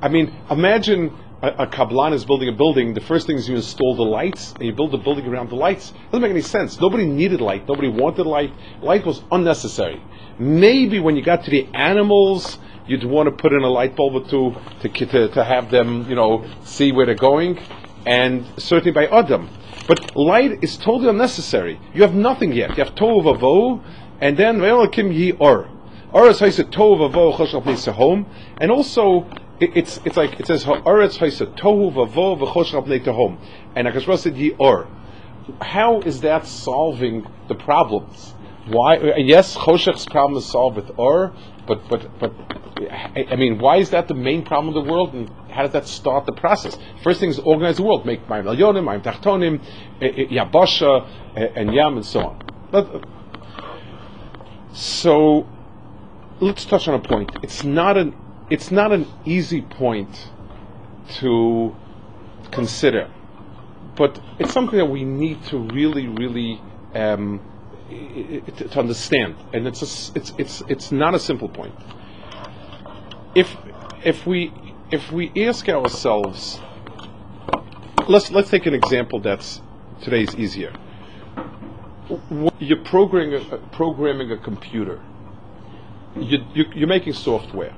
I 0.00 0.08
mean, 0.08 0.32
imagine 0.50 1.12
a, 1.42 1.48
a 1.48 1.66
Kabbalan 1.66 2.12
is 2.12 2.24
building 2.24 2.48
a 2.48 2.52
building. 2.52 2.94
The 2.94 3.00
first 3.00 3.26
thing 3.26 3.36
is 3.36 3.48
you 3.48 3.56
install 3.56 3.96
the 3.96 4.04
lights, 4.04 4.52
and 4.52 4.64
you 4.64 4.72
build 4.72 4.92
the 4.92 4.98
building 4.98 5.26
around 5.26 5.50
the 5.50 5.56
lights. 5.56 5.92
Doesn't 6.10 6.22
make 6.22 6.30
any 6.30 6.40
sense. 6.40 6.80
Nobody 6.80 7.06
needed 7.06 7.40
light. 7.40 7.66
Nobody 7.68 7.88
wanted 7.88 8.26
light. 8.26 8.52
Light 8.82 9.04
was 9.04 9.22
unnecessary. 9.30 10.02
Maybe 10.38 11.00
when 11.00 11.16
you 11.16 11.22
got 11.22 11.44
to 11.44 11.50
the 11.50 11.68
animals, 11.74 12.58
you'd 12.86 13.04
want 13.04 13.28
to 13.28 13.32
put 13.32 13.52
in 13.52 13.62
a 13.62 13.68
light 13.68 13.96
bulb 13.96 14.14
or 14.14 14.28
two 14.28 14.54
to, 14.80 14.88
to, 14.88 15.28
to 15.28 15.44
have 15.44 15.70
them, 15.70 16.08
you 16.08 16.14
know, 16.14 16.44
see 16.64 16.92
where 16.92 17.06
they're 17.06 17.14
going. 17.14 17.58
And 18.06 18.46
certainly 18.56 18.92
by 18.92 19.06
Adam. 19.06 19.50
But 19.86 20.16
light 20.16 20.62
is 20.62 20.76
totally 20.76 21.08
unnecessary. 21.08 21.80
You 21.94 22.02
have 22.02 22.14
nothing 22.14 22.52
yet. 22.52 22.76
You 22.76 22.84
have 22.84 22.94
tohu 22.94 23.82
and 24.20 24.36
then 24.36 24.58
ve'elakim 24.58 25.14
yi 25.14 25.32
or. 25.32 25.68
Is 26.14 26.40
haisa 26.40 26.64
tohu 26.64 27.10
vavo 27.10 27.36
chosh 27.36 27.92
home, 27.92 28.26
and 28.60 28.70
also 28.70 29.26
it, 29.60 29.76
it's 29.76 30.00
it's 30.04 30.16
like 30.16 30.40
it 30.40 30.46
says 30.46 30.64
ha'aretz 30.64 31.18
haisa 31.18 31.46
tohu 31.56 31.92
vavo 31.92 32.38
v'chosh 32.38 33.04
home, 33.12 33.38
and 33.74 33.86
Hakadosh 33.86 34.18
said 34.18 34.56
or. 34.58 34.88
How 35.62 36.00
is 36.00 36.20
that 36.20 36.46
solving 36.46 37.26
the 37.48 37.54
problems? 37.54 38.34
Why? 38.66 38.98
Uh, 38.98 39.16
yes, 39.16 39.56
Choshech's 39.56 40.04
problem 40.04 40.36
is 40.36 40.44
solved 40.44 40.76
with 40.76 40.90
or, 40.98 41.32
but 41.66 41.88
but 41.88 42.18
but 42.18 42.34
I 43.30 43.36
mean, 43.36 43.58
why 43.58 43.76
is 43.76 43.90
that 43.90 44.08
the 44.08 44.14
main 44.14 44.44
problem 44.44 44.76
of 44.76 44.84
the 44.84 44.90
world, 44.90 45.14
and 45.14 45.30
how 45.50 45.62
does 45.62 45.72
that 45.72 45.86
start 45.86 46.26
the 46.26 46.32
process? 46.32 46.78
First 47.02 47.20
thing 47.20 47.30
is 47.30 47.38
organize 47.38 47.78
the 47.78 47.82
world, 47.82 48.06
make 48.06 48.26
Ma'im 48.28 48.44
Elyonim, 48.44 48.84
Ma'im 48.84 49.02
Tachtonim, 49.02 49.60
eh, 50.00 50.06
eh, 50.06 50.26
Yabasha, 50.26 51.08
eh, 51.36 51.48
and 51.56 51.74
Yam, 51.74 51.96
and 51.96 52.06
so 52.06 52.20
on. 52.20 52.42
But, 52.70 52.94
uh, 52.94 53.00
so, 54.72 55.46
let's 56.40 56.64
touch 56.64 56.88
on 56.88 56.94
a 56.94 57.00
point. 57.00 57.30
It's 57.42 57.64
not 57.64 57.96
an 57.96 58.14
it's 58.50 58.70
not 58.70 58.92
an 58.92 59.06
easy 59.24 59.62
point 59.62 60.30
to 61.20 61.76
consider. 62.50 63.10
but 63.98 64.20
it's 64.38 64.52
something 64.52 64.78
that 64.78 64.86
we 64.86 65.04
need 65.04 65.42
to 65.46 65.58
really, 65.58 66.06
really 66.06 66.60
um, 66.94 67.40
to 67.90 68.78
understand, 68.78 69.34
and 69.52 69.66
it's 69.66 69.82
a 69.82 70.18
it's 70.18 70.32
it's 70.38 70.62
it's 70.68 70.92
not 70.92 71.14
a 71.14 71.18
simple 71.18 71.48
point. 71.48 71.74
If 73.34 73.56
if 74.04 74.24
we 74.24 74.52
if 74.92 75.10
we 75.10 75.32
ask 75.48 75.68
ourselves, 75.68 76.60
let's 78.08 78.30
let's 78.30 78.50
take 78.50 78.66
an 78.66 78.74
example 78.74 79.18
that's 79.18 79.60
today's 80.00 80.34
easier. 80.36 80.72
You're 82.60 82.84
programming 82.84 83.34
a, 83.52 83.56
programming 83.72 84.30
a 84.30 84.38
computer. 84.38 85.00
You, 86.16 86.38
you, 86.54 86.64
you're 86.74 86.88
making 86.88 87.12
software. 87.12 87.76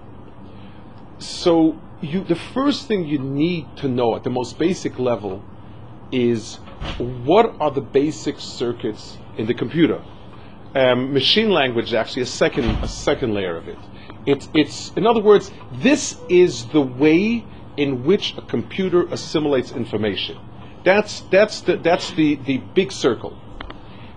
So 1.18 1.78
you, 2.00 2.24
the 2.24 2.36
first 2.36 2.88
thing 2.88 3.06
you 3.06 3.18
need 3.18 3.76
to 3.78 3.88
know 3.88 4.16
at 4.16 4.24
the 4.24 4.30
most 4.30 4.58
basic 4.58 4.98
level 4.98 5.44
is 6.10 6.56
what 6.98 7.54
are 7.60 7.70
the 7.70 7.80
basic 7.80 8.40
circuits 8.40 9.18
in 9.36 9.46
the 9.46 9.54
computer. 9.54 10.02
Um, 10.74 11.12
machine 11.12 11.50
language 11.50 11.86
is 11.86 11.94
actually 11.94 12.22
a 12.22 12.26
second 12.26 12.64
a 12.82 12.88
second 12.88 13.34
layer 13.34 13.56
of 13.56 13.68
it. 13.68 13.78
It's 14.24 14.48
it's 14.54 14.92
in 14.96 15.06
other 15.06 15.20
words, 15.20 15.50
this 15.72 16.16
is 16.28 16.66
the 16.66 16.80
way 16.80 17.44
in 17.76 18.04
which 18.04 18.36
a 18.36 18.42
computer 18.42 19.06
assimilates 19.08 19.72
information. 19.72 20.38
That's 20.84 21.20
that's 21.30 21.60
the 21.62 21.76
that's 21.76 22.12
the, 22.12 22.36
the 22.36 22.58
big 22.58 22.92
circle. 22.92 23.36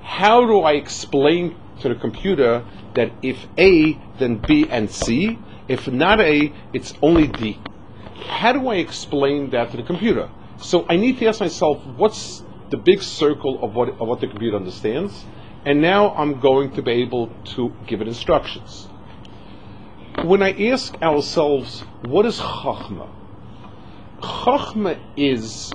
How 0.01 0.45
do 0.45 0.59
I 0.59 0.73
explain 0.73 1.55
to 1.81 1.89
the 1.89 1.95
computer 1.95 2.65
that 2.95 3.11
if 3.21 3.45
A, 3.57 3.93
then 4.19 4.37
B 4.37 4.67
and 4.69 4.89
C? 4.89 5.39
If 5.67 5.87
not 5.87 6.19
A, 6.19 6.53
it's 6.73 6.93
only 7.01 7.27
D. 7.27 7.59
How 8.27 8.53
do 8.53 8.67
I 8.67 8.75
explain 8.75 9.49
that 9.51 9.71
to 9.71 9.77
the 9.77 9.83
computer? 9.83 10.29
So 10.57 10.85
I 10.87 10.95
need 10.97 11.19
to 11.19 11.27
ask 11.27 11.39
myself, 11.39 11.85
what's 11.97 12.43
the 12.69 12.77
big 12.77 13.01
circle 13.01 13.63
of 13.63 13.75
what, 13.75 13.89
of 13.89 14.07
what 14.07 14.21
the 14.21 14.27
computer 14.27 14.57
understands? 14.57 15.25
And 15.65 15.81
now 15.81 16.13
I'm 16.15 16.39
going 16.39 16.71
to 16.73 16.81
be 16.81 16.91
able 16.91 17.27
to 17.55 17.73
give 17.87 18.01
it 18.01 18.07
instructions. 18.07 18.87
When 20.23 20.43
I 20.43 20.51
ask 20.69 20.93
ourselves, 21.01 21.81
what 22.03 22.25
is 22.25 22.39
Chachma? 22.39 23.09
Chachma 24.19 24.99
is 25.17 25.71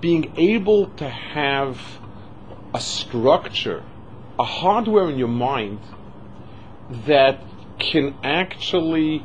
being 0.00 0.32
able 0.36 0.88
to 0.90 1.08
have 1.08 1.80
a 2.74 2.80
structure, 2.80 3.84
a 4.38 4.44
hardware 4.44 5.08
in 5.08 5.18
your 5.18 5.28
mind 5.28 5.80
that 7.06 7.42
can 7.78 8.14
actually 8.22 9.24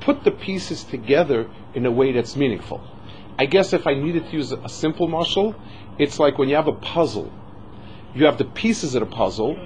put 0.00 0.24
the 0.24 0.30
pieces 0.30 0.84
together 0.84 1.48
in 1.74 1.86
a 1.86 1.90
way 1.90 2.12
that's 2.12 2.36
meaningful. 2.36 2.80
I 3.38 3.46
guess 3.46 3.72
if 3.72 3.86
I 3.86 3.94
needed 3.94 4.26
to 4.26 4.32
use 4.32 4.52
a 4.52 4.68
simple 4.68 5.08
muscle, 5.08 5.54
it's 5.98 6.18
like 6.18 6.38
when 6.38 6.48
you 6.48 6.56
have 6.56 6.68
a 6.68 6.72
puzzle. 6.72 7.32
You 8.14 8.24
have 8.26 8.38
the 8.38 8.44
pieces 8.44 8.94
of 8.94 9.00
the 9.00 9.14
puzzle, 9.14 9.56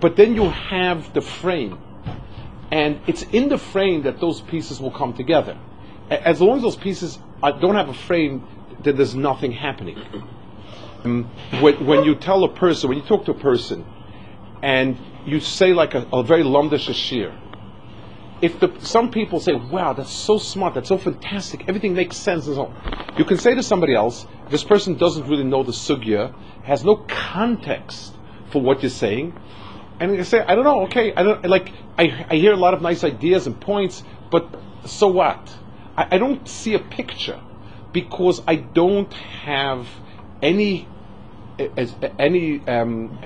but 0.00 0.16
then 0.16 0.34
you 0.34 0.50
have 0.50 1.12
the 1.14 1.20
frame. 1.20 1.78
And 2.70 3.00
it's 3.06 3.22
in 3.22 3.48
the 3.48 3.58
frame 3.58 4.02
that 4.02 4.20
those 4.20 4.40
pieces 4.40 4.80
will 4.80 4.90
come 4.90 5.14
together. 5.14 5.56
As 6.10 6.40
long 6.40 6.56
as 6.56 6.62
those 6.62 6.76
pieces 6.76 7.18
uh, 7.42 7.52
don't 7.52 7.74
have 7.74 7.88
a 7.88 7.94
frame, 7.94 8.46
then 8.82 8.96
there's 8.96 9.14
nothing 9.14 9.52
happening. 9.52 9.98
When, 11.60 11.86
when 11.86 12.04
you 12.04 12.14
tell 12.14 12.44
a 12.44 12.52
person, 12.52 12.88
when 12.88 12.98
you 12.98 13.04
talk 13.04 13.24
to 13.26 13.32
a 13.32 13.34
person, 13.38 13.84
and 14.62 14.98
you 15.24 15.40
say 15.40 15.72
like 15.72 15.94
a, 15.94 16.06
a 16.12 16.22
very 16.22 16.42
lumdish 16.42 16.92
shir, 16.94 17.32
if 18.42 18.60
the, 18.60 18.72
some 18.80 19.10
people 19.10 19.40
say, 19.40 19.54
"Wow, 19.54 19.92
that's 19.94 20.12
so 20.12 20.38
smart, 20.38 20.74
that's 20.74 20.88
so 20.88 20.98
fantastic, 20.98 21.64
everything 21.68 21.94
makes 21.94 22.16
sense," 22.16 22.46
and 22.46 22.56
so 22.56 22.66
on, 22.66 23.14
you 23.16 23.24
can 23.24 23.38
say 23.38 23.54
to 23.54 23.62
somebody 23.62 23.94
else, 23.94 24.26
"This 24.50 24.64
person 24.64 24.96
doesn't 24.96 25.26
really 25.26 25.44
know 25.44 25.62
the 25.62 25.72
sugya, 25.72 26.34
has 26.62 26.84
no 26.84 26.96
context 27.08 28.14
for 28.50 28.60
what 28.60 28.82
you're 28.82 28.90
saying," 28.90 29.32
and 30.00 30.14
you 30.14 30.24
say, 30.24 30.40
"I 30.40 30.54
don't 30.54 30.64
know, 30.64 30.82
okay, 30.82 31.14
I 31.14 31.22
don't 31.22 31.44
like. 31.46 31.72
I, 31.98 32.26
I 32.28 32.36
hear 32.36 32.52
a 32.52 32.56
lot 32.56 32.74
of 32.74 32.82
nice 32.82 33.04
ideas 33.04 33.46
and 33.46 33.58
points, 33.58 34.02
but 34.30 34.46
so 34.84 35.08
what? 35.08 35.56
I, 35.96 36.08
I 36.12 36.18
don't 36.18 36.46
see 36.46 36.74
a 36.74 36.78
picture 36.78 37.40
because 37.92 38.42
I 38.46 38.56
don't 38.56 39.12
have 39.14 39.88
any 40.42 40.86
as 41.58 41.94
any 42.18 42.66
um. 42.66 43.18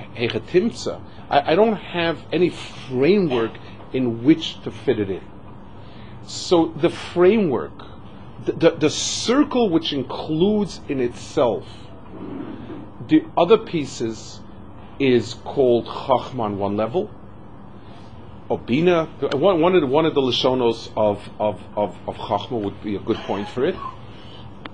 I, 1.31 1.53
I 1.53 1.55
don't 1.55 1.77
have 1.77 2.19
any 2.33 2.51
framework 2.51 3.53
in 3.93 4.25
which 4.25 4.63
to 4.63 4.71
fit 4.71 5.01
it 5.01 5.11
in. 5.11 5.23
So 6.27 6.67
the 6.77 6.91
framework, 6.91 7.73
the, 8.45 8.53
the, 8.53 8.71
the 8.71 8.91
circle 8.91 9.69
which 9.69 9.93
includes 9.93 10.81
in 10.89 11.01
itself 11.01 11.67
the 13.11 13.25
other 13.37 13.59
pieces 13.59 14.41
is 14.99 15.35
called 15.35 15.87
Chachma 15.87 16.41
on 16.41 16.59
one 16.59 16.77
level. 16.77 17.11
Obina, 18.49 19.09
one, 19.35 19.61
one 19.61 19.75
of 19.75 19.81
the, 19.81 19.87
one 19.87 20.07
of 20.07 20.15
the 20.15 20.21
of, 20.97 21.31
of, 21.39 21.61
of, 21.77 21.97
of 22.07 22.17
Chachma 22.17 22.61
would 22.61 22.83
be 22.83 22.97
a 22.97 23.01
good 23.01 23.17
point 23.19 23.49
for 23.49 23.65
it. 23.65 23.77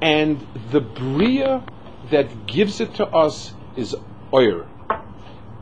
And 0.02 0.46
the 0.70 0.80
Bria 0.80 1.64
that 2.10 2.46
gives 2.46 2.80
it 2.80 2.94
to 2.94 3.06
us 3.06 3.52
is 3.76 3.94
Oyer. 4.32 4.66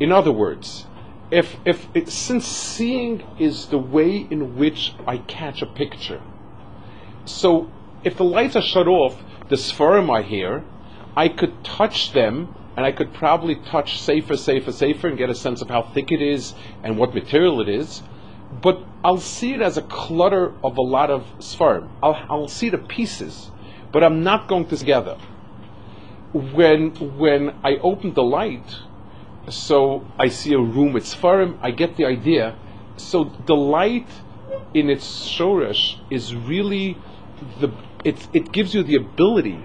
In 0.01 0.13
other 0.13 0.33
words, 0.33 0.87
if, 1.31 1.57
if 1.65 1.89
it, 1.95 2.09
since 2.09 2.47
seeing 2.47 3.23
is 3.39 3.67
the 3.67 3.79
way 3.79 4.27
in 4.31 4.57
which 4.57 4.95
I 5.07 5.19
catch 5.19 5.63
a 5.63 5.67
picture, 5.67 6.21
so 7.25 7.71
if 8.03 8.17
the 8.17 8.25
lights 8.25 8.57
are 8.57 8.63
shut 8.63 8.87
off, 8.87 9.23
the 9.49 9.57
Sfarim 9.57 10.11
are 10.11 10.23
here, 10.23 10.65
I 11.17 11.29
could 11.29 11.65
touch 11.65 12.13
them 12.13 12.55
and 12.77 12.85
I 12.85 12.93
could 12.93 13.15
probably 13.15 13.55
touch 13.55 14.01
safer, 14.01 14.37
safer, 14.37 14.73
safer 14.73 15.09
and 15.09 15.17
get 15.17 15.31
a 15.31 15.35
sense 15.35 15.63
of 15.63 15.69
how 15.69 15.83
thick 15.83 16.11
it 16.11 16.21
is 16.21 16.55
and 16.83 16.99
what 16.99 17.15
material 17.15 17.61
it 17.61 17.69
is. 17.69 18.03
But 18.61 18.85
I'll 19.05 19.19
see 19.19 19.55
it 19.55 19.61
as 19.61 19.77
a 19.77 19.83
clutter 19.83 20.53
of 20.63 20.77
a 20.77 20.83
lot 20.83 21.11
of 21.11 21.25
Sfarim. 21.39 21.89
I'll, 22.03 22.15
I'll 22.29 22.49
see 22.49 22.69
the 22.69 22.79
pieces, 22.79 23.51
but 23.93 24.03
I'm 24.03 24.23
not 24.23 24.49
going 24.49 24.67
to 24.67 24.77
together. 24.77 25.17
When, 26.35 26.91
when 27.17 27.55
I 27.63 27.77
open 27.77 28.13
the 28.15 28.23
light, 28.23 28.69
so 29.49 30.05
I 30.19 30.29
see 30.29 30.53
a 30.53 30.59
room 30.59 30.93
with 30.93 31.05
Sfarim, 31.05 31.59
I 31.63 31.71
get 31.71 31.97
the 31.97 32.07
idea. 32.07 32.57
So 32.97 33.33
the 33.47 33.55
light 33.55 34.09
in 34.75 34.91
its 34.91 35.07
shoresh 35.29 35.97
is 36.11 36.35
really 36.35 36.99
the 37.61 37.73
it, 38.05 38.29
it 38.33 38.53
gives 38.53 38.75
you 38.75 38.83
the 38.83 38.97
ability 38.97 39.59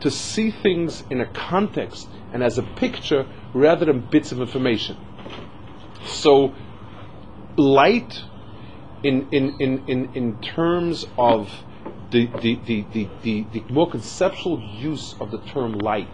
to 0.00 0.10
see 0.10 0.50
things 0.50 1.04
in 1.10 1.20
a 1.20 1.26
context 1.26 2.08
and 2.32 2.42
as 2.42 2.58
a 2.58 2.62
picture 2.62 3.26
rather 3.52 3.86
than 3.86 4.00
bits 4.00 4.32
of 4.32 4.40
information. 4.40 4.96
So 6.04 6.54
light 7.56 8.22
in 9.02 9.28
in, 9.30 9.56
in, 9.60 9.84
in, 9.86 10.14
in 10.14 10.40
terms 10.40 11.06
of 11.16 11.50
the 12.14 12.26
the, 12.40 12.54
the, 12.66 12.86
the, 12.92 13.08
the 13.22 13.46
the 13.52 13.72
more 13.72 13.90
conceptual 13.90 14.60
use 14.60 15.16
of 15.20 15.32
the 15.32 15.38
term 15.38 15.72
light 15.80 16.08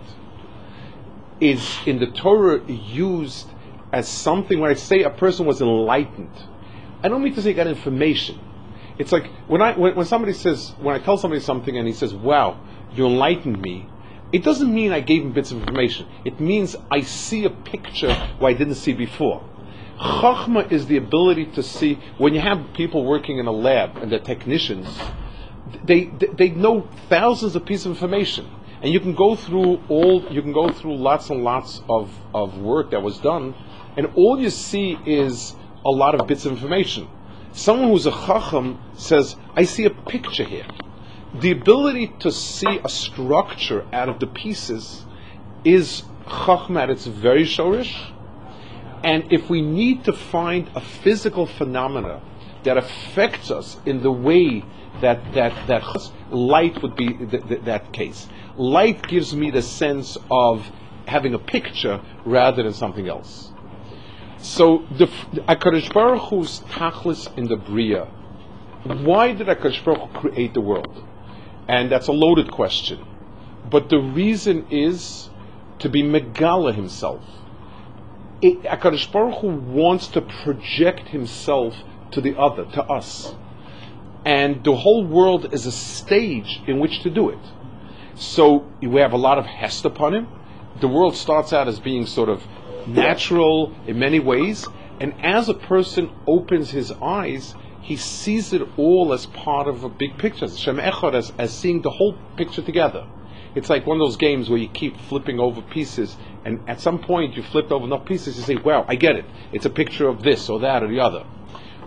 is 1.40 1.62
in 1.86 1.98
the 1.98 2.06
Torah 2.06 2.64
used 2.66 3.48
as 3.92 4.08
something 4.08 4.60
when 4.60 4.70
I 4.70 4.74
say 4.74 5.02
a 5.02 5.10
person 5.10 5.46
was 5.46 5.60
enlightened, 5.60 6.32
I 7.02 7.08
don't 7.08 7.22
mean 7.22 7.34
to 7.34 7.42
say 7.42 7.52
got 7.52 7.66
information. 7.66 8.38
It's 8.98 9.12
like 9.12 9.26
when 9.46 9.60
I 9.60 9.72
when, 9.76 9.94
when 9.94 10.06
somebody 10.06 10.32
says 10.32 10.74
when 10.80 10.94
I 10.94 10.98
tell 11.00 11.18
somebody 11.18 11.40
something 11.40 11.76
and 11.76 11.86
he 11.86 11.92
says, 11.92 12.14
"Wow, 12.14 12.60
you 12.94 13.06
enlightened 13.06 13.60
me," 13.60 13.86
it 14.32 14.42
doesn't 14.42 14.72
mean 14.72 14.92
I 14.92 15.00
gave 15.00 15.22
him 15.22 15.32
bits 15.32 15.50
of 15.52 15.58
information. 15.60 16.06
It 16.24 16.40
means 16.40 16.76
I 16.90 17.02
see 17.02 17.44
a 17.44 17.50
picture 17.50 18.14
where 18.38 18.50
I 18.50 18.54
didn't 18.54 18.76
see 18.76 18.94
before. 18.94 19.44
Chachma 19.98 20.72
is 20.72 20.86
the 20.86 20.96
ability 20.96 21.46
to 21.56 21.62
see 21.62 21.98
when 22.16 22.32
you 22.32 22.40
have 22.40 22.72
people 22.72 23.04
working 23.04 23.38
in 23.38 23.46
a 23.46 23.52
lab 23.52 23.98
and 23.98 24.10
they're 24.10 24.18
technicians, 24.18 24.88
they, 25.84 26.04
they 26.04 26.50
know 26.50 26.88
thousands 27.08 27.56
of 27.56 27.64
pieces 27.64 27.86
of 27.86 27.92
information, 27.92 28.48
and 28.82 28.92
you 28.92 29.00
can 29.00 29.14
go 29.14 29.34
through 29.34 29.82
all 29.88 30.24
you 30.30 30.42
can 30.42 30.52
go 30.52 30.70
through 30.70 30.96
lots 30.96 31.30
and 31.30 31.44
lots 31.44 31.82
of, 31.88 32.10
of 32.34 32.58
work 32.58 32.90
that 32.90 33.02
was 33.02 33.18
done, 33.18 33.54
and 33.96 34.06
all 34.14 34.40
you 34.40 34.50
see 34.50 34.98
is 35.06 35.54
a 35.84 35.90
lot 35.90 36.14
of 36.14 36.26
bits 36.26 36.44
of 36.46 36.52
information. 36.52 37.08
Someone 37.52 37.88
who's 37.88 38.06
a 38.06 38.12
chacham 38.12 38.78
says, 38.94 39.36
"I 39.54 39.64
see 39.64 39.84
a 39.84 39.90
picture 39.90 40.44
here." 40.44 40.66
The 41.34 41.52
ability 41.52 42.14
to 42.20 42.32
see 42.32 42.80
a 42.84 42.88
structure 42.88 43.86
out 43.92 44.08
of 44.08 44.18
the 44.18 44.26
pieces 44.26 45.04
is 45.64 46.02
chachma 46.26 46.82
at 46.82 46.90
its 46.90 47.06
very 47.06 47.44
shorish. 47.44 48.12
And 49.02 49.32
if 49.32 49.48
we 49.48 49.62
need 49.62 50.04
to 50.04 50.12
find 50.12 50.70
a 50.74 50.80
physical 50.80 51.46
phenomena 51.46 52.20
that 52.64 52.76
affects 52.76 53.50
us 53.50 53.78
in 53.86 54.02
the 54.02 54.12
way 54.12 54.62
that 55.02 55.32
that 55.34 55.68
that 55.68 55.84
light 56.30 56.82
would 56.82 56.96
be 56.96 57.08
th- 57.14 57.48
th- 57.48 57.62
that 57.64 57.92
case, 57.92 58.28
light 58.56 59.06
gives 59.08 59.34
me 59.34 59.50
the 59.50 59.62
sense 59.62 60.18
of 60.30 60.70
having 61.06 61.34
a 61.34 61.38
picture 61.38 62.00
rather 62.24 62.62
than 62.62 62.74
something 62.74 63.08
else. 63.08 63.52
So 64.38 64.84
the 64.98 65.06
Hakadosh 65.06 65.92
Baruch 65.92 66.22
Hu's 66.30 66.60
tachlis 66.60 67.28
in 67.38 67.46
the 67.48 67.56
bria. 67.56 68.06
Why 68.84 69.32
did 69.32 69.48
Hakadosh 69.48 69.84
Baruch 69.84 70.10
Hu 70.12 70.20
create 70.20 70.54
the 70.54 70.60
world? 70.62 71.04
And 71.68 71.90
that's 71.92 72.08
a 72.08 72.12
loaded 72.12 72.50
question. 72.52 73.06
but 73.70 73.88
the 73.90 73.98
reason 73.98 74.66
is 74.70 75.30
to 75.80 75.88
be 75.88 76.02
Megala 76.02 76.74
himself. 76.74 77.22
It, 78.42 78.62
HaKadosh 78.62 79.12
Baruch 79.12 79.40
Hu 79.40 79.48
wants 79.48 80.08
to 80.08 80.20
project 80.22 81.08
himself 81.08 81.76
to 82.12 82.20
the 82.20 82.38
other, 82.38 82.64
to 82.66 82.82
us. 82.84 83.34
And 84.24 84.62
the 84.64 84.76
whole 84.76 85.04
world 85.04 85.52
is 85.54 85.66
a 85.66 85.72
stage 85.72 86.62
in 86.66 86.78
which 86.78 87.02
to 87.02 87.10
do 87.10 87.30
it. 87.30 87.38
So 88.14 88.66
we 88.82 89.00
have 89.00 89.12
a 89.12 89.18
lot 89.18 89.38
of 89.38 89.46
hest 89.46 89.84
upon 89.84 90.14
him. 90.14 90.28
The 90.80 90.88
world 90.88 91.16
starts 91.16 91.52
out 91.52 91.68
as 91.68 91.80
being 91.80 92.06
sort 92.06 92.28
of 92.28 92.46
natural 92.86 93.74
in 93.86 93.98
many 93.98 94.20
ways, 94.20 94.66
and 95.00 95.14
as 95.22 95.48
a 95.48 95.54
person 95.54 96.10
opens 96.26 96.70
his 96.70 96.92
eyes, 96.92 97.54
he 97.80 97.96
sees 97.96 98.52
it 98.52 98.62
all 98.76 99.12
as 99.12 99.26
part 99.26 99.66
of 99.66 99.84
a 99.84 99.88
big 99.88 100.18
picture, 100.18 100.48
Shem 100.48 100.76
Echad, 100.76 101.14
as, 101.14 101.32
as 101.38 101.52
seeing 101.52 101.80
the 101.80 101.90
whole 101.90 102.16
picture 102.36 102.62
together. 102.62 103.06
It's 103.54 103.68
like 103.68 103.86
one 103.86 103.96
of 103.96 104.06
those 104.06 104.16
games 104.16 104.48
where 104.48 104.58
you 104.58 104.68
keep 104.68 104.96
flipping 104.96 105.40
over 105.40 105.60
pieces, 105.60 106.16
and 106.44 106.60
at 106.68 106.80
some 106.80 106.98
point 106.98 107.36
you 107.36 107.42
flip 107.42 107.72
over 107.72 107.84
enough 107.84 108.04
pieces, 108.04 108.36
you 108.36 108.42
say, 108.44 108.56
"Wow, 108.56 108.84
I 108.86 108.94
get 108.94 109.16
it. 109.16 109.24
It's 109.52 109.66
a 109.66 109.70
picture 109.70 110.08
of 110.08 110.22
this 110.22 110.48
or 110.48 110.60
that 110.60 110.82
or 110.82 110.88
the 110.88 111.00
other." 111.00 111.24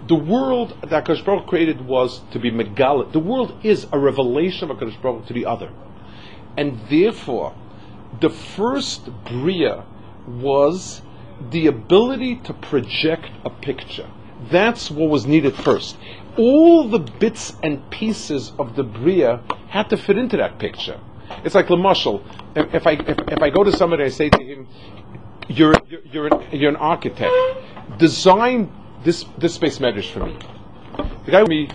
The 0.07 0.15
world 0.15 0.77
that 0.89 1.05
Baruch 1.05 1.47
created 1.47 1.85
was 1.85 2.21
to 2.31 2.39
be 2.39 2.51
megal. 2.51 3.11
The 3.11 3.19
world 3.19 3.57
is 3.63 3.87
a 3.91 3.99
revelation 3.99 4.69
of 4.69 4.79
Baruch 5.01 5.27
to 5.27 5.33
the 5.33 5.45
other, 5.45 5.71
and 6.57 6.79
therefore, 6.89 7.53
the 8.19 8.29
first 8.29 9.09
bria 9.25 9.85
was 10.27 11.01
the 11.51 11.67
ability 11.67 12.37
to 12.37 12.53
project 12.53 13.29
a 13.45 13.49
picture. 13.49 14.09
That's 14.51 14.91
what 14.91 15.09
was 15.09 15.25
needed 15.25 15.55
first. 15.55 15.97
All 16.37 16.87
the 16.87 16.99
bits 16.99 17.53
and 17.63 17.89
pieces 17.89 18.51
of 18.59 18.75
the 18.75 18.83
bria 18.83 19.41
had 19.69 19.89
to 19.89 19.97
fit 19.97 20.17
into 20.17 20.37
that 20.37 20.59
picture. 20.59 20.99
It's 21.43 21.55
like 21.55 21.67
Lamashal. 21.67 22.21
If, 22.55 22.73
if 22.73 22.87
I 22.87 22.91
if, 22.91 23.17
if 23.31 23.41
I 23.41 23.49
go 23.49 23.63
to 23.63 23.71
somebody, 23.71 24.03
I 24.03 24.09
say 24.09 24.29
to 24.29 24.43
him, 24.43 24.67
"You're 25.47 25.73
you're 25.87 26.01
you're 26.11 26.27
an, 26.27 26.59
you're 26.59 26.69
an 26.69 26.75
architect. 26.75 27.33
Design 27.97 28.71
this 29.03 29.25
this 29.37 29.55
space 29.55 29.79
matters 29.79 30.09
for 30.09 30.25
me." 30.25 30.37
The 31.25 31.31
guy 31.31 31.41
with 31.41 31.49
me, 31.49 31.69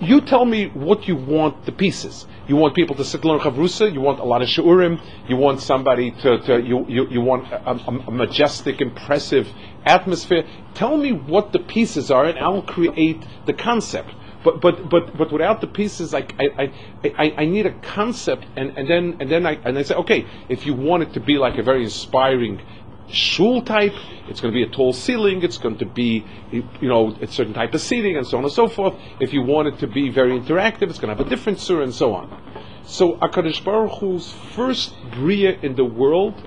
you 0.00 0.20
tell 0.20 0.44
me 0.44 0.68
what 0.68 1.08
you 1.08 1.16
want 1.16 1.64
the 1.64 1.72
pieces. 1.72 2.26
You 2.46 2.56
want 2.56 2.74
people 2.74 2.94
to 2.96 3.04
sit 3.04 3.24
learn 3.24 3.40
chavrusa. 3.40 3.92
You 3.92 4.02
want 4.02 4.20
a 4.20 4.24
lot 4.24 4.42
of 4.42 4.48
shiurim. 4.48 5.00
You 5.26 5.36
want 5.36 5.60
somebody 5.60 6.10
to, 6.10 6.38
to 6.40 6.60
you, 6.60 6.84
you, 6.86 7.08
you 7.08 7.20
want 7.22 7.50
a, 7.50 7.70
a, 7.70 7.74
a 8.08 8.10
majestic, 8.10 8.82
impressive 8.82 9.48
atmosphere. 9.86 10.44
Tell 10.74 10.96
me 10.98 11.12
what 11.12 11.52
the 11.52 11.60
pieces 11.60 12.10
are, 12.10 12.26
and 12.26 12.38
I'll 12.38 12.62
create 12.62 13.24
the 13.46 13.54
concept. 13.54 14.10
But 14.44 14.60
but 14.60 14.90
but 14.90 15.16
but 15.16 15.32
without 15.32 15.62
the 15.62 15.66
pieces, 15.66 16.12
like 16.12 16.34
I 16.38 16.64
I, 17.02 17.14
I, 17.18 17.34
I 17.38 17.44
need 17.46 17.64
a 17.64 17.72
concept, 17.72 18.44
and, 18.56 18.76
and 18.76 18.86
then 18.86 19.16
and 19.20 19.30
then 19.30 19.46
I 19.46 19.52
and 19.64 19.78
I 19.78 19.82
say, 19.82 19.94
okay, 19.94 20.26
if 20.50 20.66
you 20.66 20.74
want 20.74 21.02
it 21.04 21.14
to 21.14 21.20
be 21.20 21.38
like 21.38 21.56
a 21.56 21.62
very 21.62 21.82
inspiring 21.82 22.60
shul 23.08 23.62
type, 23.62 23.94
it's 24.28 24.40
going 24.40 24.52
to 24.52 24.56
be 24.56 24.62
a 24.62 24.68
tall 24.68 24.92
ceiling, 24.92 25.42
it's 25.42 25.58
going 25.58 25.78
to 25.78 25.86
be 25.86 26.24
you 26.50 26.64
know 26.82 27.16
a 27.20 27.26
certain 27.26 27.54
type 27.54 27.74
of 27.74 27.80
seating, 27.80 28.16
and 28.16 28.26
so 28.26 28.38
on 28.38 28.44
and 28.44 28.52
so 28.52 28.68
forth. 28.68 28.94
If 29.20 29.32
you 29.32 29.42
want 29.42 29.68
it 29.68 29.78
to 29.80 29.86
be 29.86 30.08
very 30.08 30.38
interactive, 30.38 30.90
it's 30.90 30.98
going 30.98 31.14
to 31.14 31.16
have 31.16 31.26
a 31.26 31.28
different 31.28 31.60
surah, 31.60 31.82
and 31.82 31.94
so 31.94 32.14
on. 32.14 32.42
So 32.84 33.16
Akadosh 33.16 33.64
Baruch 33.64 33.98
Hu's 33.98 34.32
first 34.54 34.94
bria 35.12 35.58
in 35.60 35.74
the 35.74 35.84
world 35.84 36.46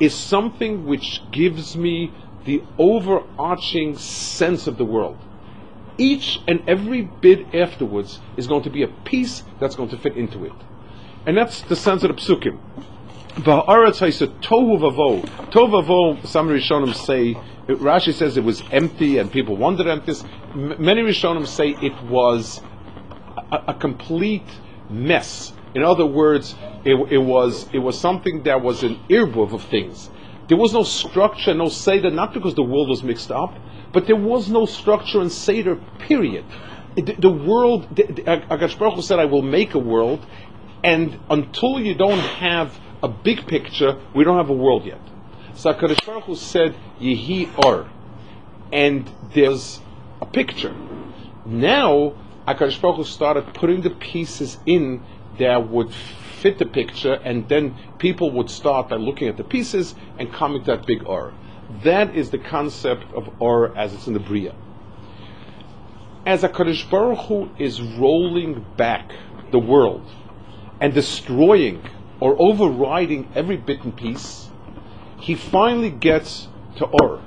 is 0.00 0.14
something 0.14 0.84
which 0.84 1.22
gives 1.30 1.76
me 1.76 2.12
the 2.44 2.62
overarching 2.78 3.96
sense 3.96 4.66
of 4.66 4.78
the 4.78 4.84
world 4.84 5.18
each 5.98 6.40
and 6.46 6.62
every 6.68 7.02
bit 7.02 7.54
afterwards 7.54 8.20
is 8.36 8.46
going 8.46 8.62
to 8.62 8.70
be 8.70 8.82
a 8.82 8.88
piece 8.88 9.42
that's 9.60 9.74
going 9.74 9.88
to 9.90 9.98
fit 9.98 10.16
into 10.16 10.44
it. 10.44 10.52
And 11.26 11.36
that's 11.36 11.62
the 11.62 11.76
sense 11.76 12.02
of 12.02 12.14
the 12.14 12.20
psukim. 12.20 12.58
Ba'aretz 13.36 14.00
haisa 14.00 14.28
tohu 14.40 14.78
vavo. 14.78 15.22
Tohu 15.50 15.70
vavo, 15.70 16.26
some 16.26 16.48
Rishonim 16.48 16.94
say, 16.94 17.34
Rashi 17.68 18.14
says 18.14 18.38
it 18.38 18.44
was 18.44 18.62
empty 18.70 19.18
and 19.18 19.30
people 19.30 19.56
wondered 19.56 20.06
this. 20.06 20.24
M- 20.54 20.76
many 20.78 21.02
Rishonim 21.02 21.46
say 21.46 21.70
it 21.70 22.02
was 22.04 22.62
a, 23.52 23.64
a 23.68 23.74
complete 23.74 24.48
mess. 24.88 25.52
In 25.74 25.82
other 25.82 26.06
words, 26.06 26.54
it, 26.86 26.94
it, 27.12 27.18
was 27.18 27.68
it 27.74 27.78
was 27.80 28.00
something 28.00 28.44
that 28.44 28.62
was 28.62 28.82
an 28.82 28.98
earbuv 29.10 29.52
of 29.52 29.62
things. 29.64 30.08
There 30.48 30.56
was 30.56 30.72
no 30.72 30.82
structure, 30.82 31.52
no 31.52 31.68
seder, 31.68 32.10
not 32.10 32.32
because 32.32 32.54
the 32.54 32.62
world 32.62 32.88
was 32.88 33.02
mixed 33.02 33.30
up, 33.30 33.58
but 33.92 34.06
there 34.06 34.16
was 34.16 34.48
no 34.48 34.64
structure 34.64 35.20
and 35.20 35.30
Seder, 35.30 35.76
period. 35.98 36.44
The, 36.94 37.16
the 37.18 37.30
world, 37.30 37.94
Agash 37.94 38.78
Baruch 38.78 39.02
said, 39.04 39.18
I 39.18 39.26
will 39.26 39.42
make 39.42 39.74
a 39.74 39.78
world, 39.78 40.24
and 40.82 41.18
until 41.28 41.80
you 41.80 41.94
don't 41.94 42.18
have 42.18 42.78
a 43.02 43.08
big 43.08 43.46
picture, 43.46 44.00
we 44.14 44.24
don't 44.24 44.36
have 44.36 44.50
a 44.50 44.54
world 44.54 44.84
yet. 44.84 45.00
So 45.54 45.72
HaKadosh 45.72 46.04
Baruch 46.04 46.24
Hu 46.24 46.36
said, 46.36 46.74
Yehi 47.00 47.48
Or, 47.64 47.88
and 48.72 49.10
there's 49.34 49.80
a 50.20 50.26
picture. 50.26 50.74
Now, 51.44 52.14
HaKadosh 52.46 52.80
Baruch 52.80 52.96
Hu 52.96 53.04
started 53.04 53.54
putting 53.54 53.82
the 53.82 53.90
pieces 53.90 54.58
in 54.66 55.02
that 55.38 55.68
would 55.68 55.92
fit 55.92 56.58
the 56.58 56.66
picture, 56.66 57.14
and 57.14 57.48
then 57.48 57.74
people 57.98 58.30
would 58.32 58.50
start 58.50 58.88
by 58.88 58.96
looking 58.96 59.28
at 59.28 59.36
the 59.36 59.44
pieces 59.44 59.94
and 60.18 60.32
coming 60.32 60.60
to 60.64 60.76
that 60.76 60.86
big 60.86 61.06
Or. 61.06 61.32
That 61.84 62.14
is 62.14 62.30
the 62.30 62.38
concept 62.38 63.12
of 63.14 63.28
Or 63.40 63.76
as 63.76 63.94
it's 63.94 64.06
in 64.06 64.12
the 64.12 64.20
Bria. 64.20 64.54
As 66.24 66.44
a 66.44 66.48
Kaddish 66.48 66.84
Baruch 66.90 67.18
Hu 67.26 67.50
is 67.58 67.80
rolling 67.80 68.64
back 68.76 69.12
the 69.52 69.58
world 69.58 70.04
and 70.80 70.92
destroying 70.92 71.82
or 72.20 72.36
overriding 72.40 73.28
every 73.34 73.56
bit 73.56 73.84
and 73.84 73.96
piece, 73.96 74.50
he 75.18 75.34
finally 75.34 75.90
gets 75.90 76.48
to 76.76 76.86
Or. 76.86 77.22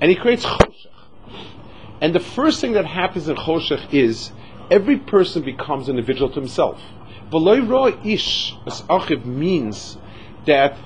And 0.00 0.10
he 0.10 0.16
creates 0.16 0.44
Choshech. 0.44 0.86
And 2.00 2.14
the 2.14 2.20
first 2.20 2.60
thing 2.60 2.72
that 2.72 2.86
happens 2.86 3.28
in 3.28 3.36
Choshech 3.36 3.92
is 3.92 4.32
every 4.70 4.96
person 4.96 5.42
becomes 5.42 5.88
an 5.88 5.98
individual 5.98 6.30
to 6.30 6.40
himself. 6.40 6.80
V'loy 7.30 8.06
ish 8.06 8.56
as 8.66 8.82
achiv 8.82 9.24
means 9.24 9.98
that 10.46 10.76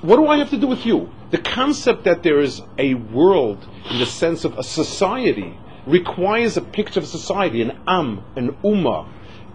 what 0.00 0.16
do 0.16 0.26
I 0.26 0.38
have 0.38 0.50
to 0.50 0.58
do 0.58 0.66
with 0.66 0.84
you? 0.84 1.10
The 1.30 1.38
concept 1.38 2.04
that 2.04 2.22
there 2.22 2.40
is 2.40 2.60
a 2.76 2.94
world 2.94 3.64
in 3.90 3.98
the 3.98 4.06
sense 4.06 4.44
of 4.44 4.58
a 4.58 4.62
society 4.64 5.56
requires 5.86 6.56
a 6.56 6.60
picture 6.60 7.00
of 7.00 7.06
society, 7.06 7.62
an 7.62 7.78
am, 7.86 8.24
an 8.34 8.52
ummah. 8.64 9.08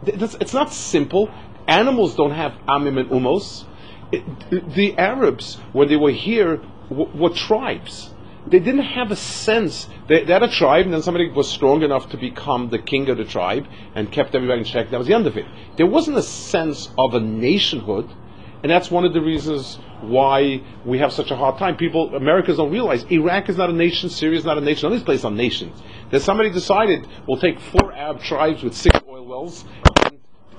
It's 0.06 0.53
not 0.53 0.71
simple. 0.71 1.30
Animals 1.67 2.15
don't 2.15 2.32
have 2.32 2.53
amim 2.67 2.99
and 2.99 3.10
umos. 3.10 3.65
It, 4.12 4.73
the 4.73 4.97
Arabs, 4.97 5.56
when 5.73 5.89
they 5.89 5.97
were 5.97 6.12
here, 6.12 6.62
w- 6.89 7.10
were 7.13 7.30
tribes. 7.30 8.13
They 8.47 8.60
didn't 8.60 8.84
have 8.84 9.12
a 9.12 9.17
sense. 9.17 9.88
They, 10.08 10.23
they, 10.23 10.32
had 10.32 10.43
a 10.43 10.47
tribe, 10.47 10.86
and 10.86 10.93
then 10.93 11.01
somebody 11.01 11.30
was 11.30 11.49
strong 11.49 11.84
enough 11.84 12.10
to 12.12 12.17
become 12.17 12.69
the 12.69 12.80
king 12.80 13.10
of 13.10 13.17
the 13.17 13.25
tribe 13.25 13.67
and 13.93 14.10
kept 14.10 14.34
everybody 14.34 14.60
in 14.60 14.65
check. 14.65 14.89
That 14.89 14.97
was 14.97 15.08
the 15.08 15.13
end 15.13 15.27
of 15.27 15.36
it. 15.36 15.45
There 15.75 15.86
wasn't 15.86 16.17
a 16.17 16.23
sense 16.23 16.89
of 16.97 17.13
a 17.13 17.19
nationhood, 17.19 18.10
and 18.63 18.71
that's 18.71 18.89
one 18.89 19.03
of 19.03 19.13
the 19.13 19.21
reasons 19.21 19.77
why 20.01 20.62
we 20.86 20.99
have 20.99 21.12
such 21.12 21.32
a 21.32 21.36
hard 21.36 21.58
time. 21.58 21.75
People, 21.75 22.15
Americans 22.15 22.58
don't 22.58 22.71
realize 22.71 23.03
Iraq 23.12 23.49
is 23.49 23.58
not 23.58 23.69
a 23.69 23.73
nation, 23.73 24.10
Syria 24.10 24.38
is 24.39 24.45
not 24.45 24.58
a 24.58 24.62
nation, 24.62 24.86
of 24.86 24.93
these 24.93 25.03
places 25.03 25.25
are 25.25 25.32
nations. 25.32 25.82
That 26.12 26.21
somebody 26.21 26.49
decided 26.49 27.06
we'll 27.27 27.41
take 27.41 27.60
four 27.60 27.91
Arab 27.91 28.21
tribes 28.21 28.63
with 28.63 28.73
six 28.73 28.97
oil 29.10 29.25
wells, 29.25 29.65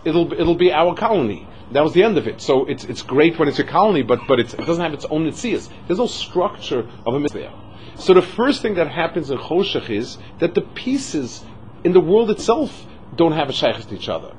it'll 0.09 0.33
it'll 0.33 0.55
be 0.55 0.73
our 0.73 0.94
colony. 0.94 1.47
That 1.73 1.83
was 1.83 1.92
the 1.92 2.03
end 2.03 2.16
of 2.18 2.27
it. 2.27 2.40
So 2.40 2.64
it's 2.66 2.85
it's 2.85 3.03
great 3.03 3.38
when 3.38 3.49
it's 3.49 3.59
a 3.59 3.64
colony, 3.64 4.03
but 4.03 4.21
but 4.27 4.40
it 4.40 4.57
doesn't 4.57 4.83
have 4.83 4.94
its 4.94 5.05
own 5.05 5.27
itzias. 5.31 5.68
There's 5.87 5.99
no 5.99 6.07
structure 6.07 6.88
of 7.07 7.14
a 7.14 7.29
there. 7.29 7.53
So 7.97 8.14
the 8.14 8.23
first 8.23 8.62
thing 8.62 8.75
that 8.75 8.88
happens 8.88 9.31
in 9.31 9.38
Choshech 9.38 9.90
is 9.90 10.18
that 10.38 10.55
the 10.55 10.62
pieces 10.62 11.44
in 11.85 11.92
the 11.92 12.01
world 12.01 12.31
itself 12.31 12.87
don't 13.16 13.33
have 13.33 13.49
a 13.49 13.53
shaykhs 13.53 13.87
to 13.87 13.94
each 13.94 14.09
other. 14.09 14.35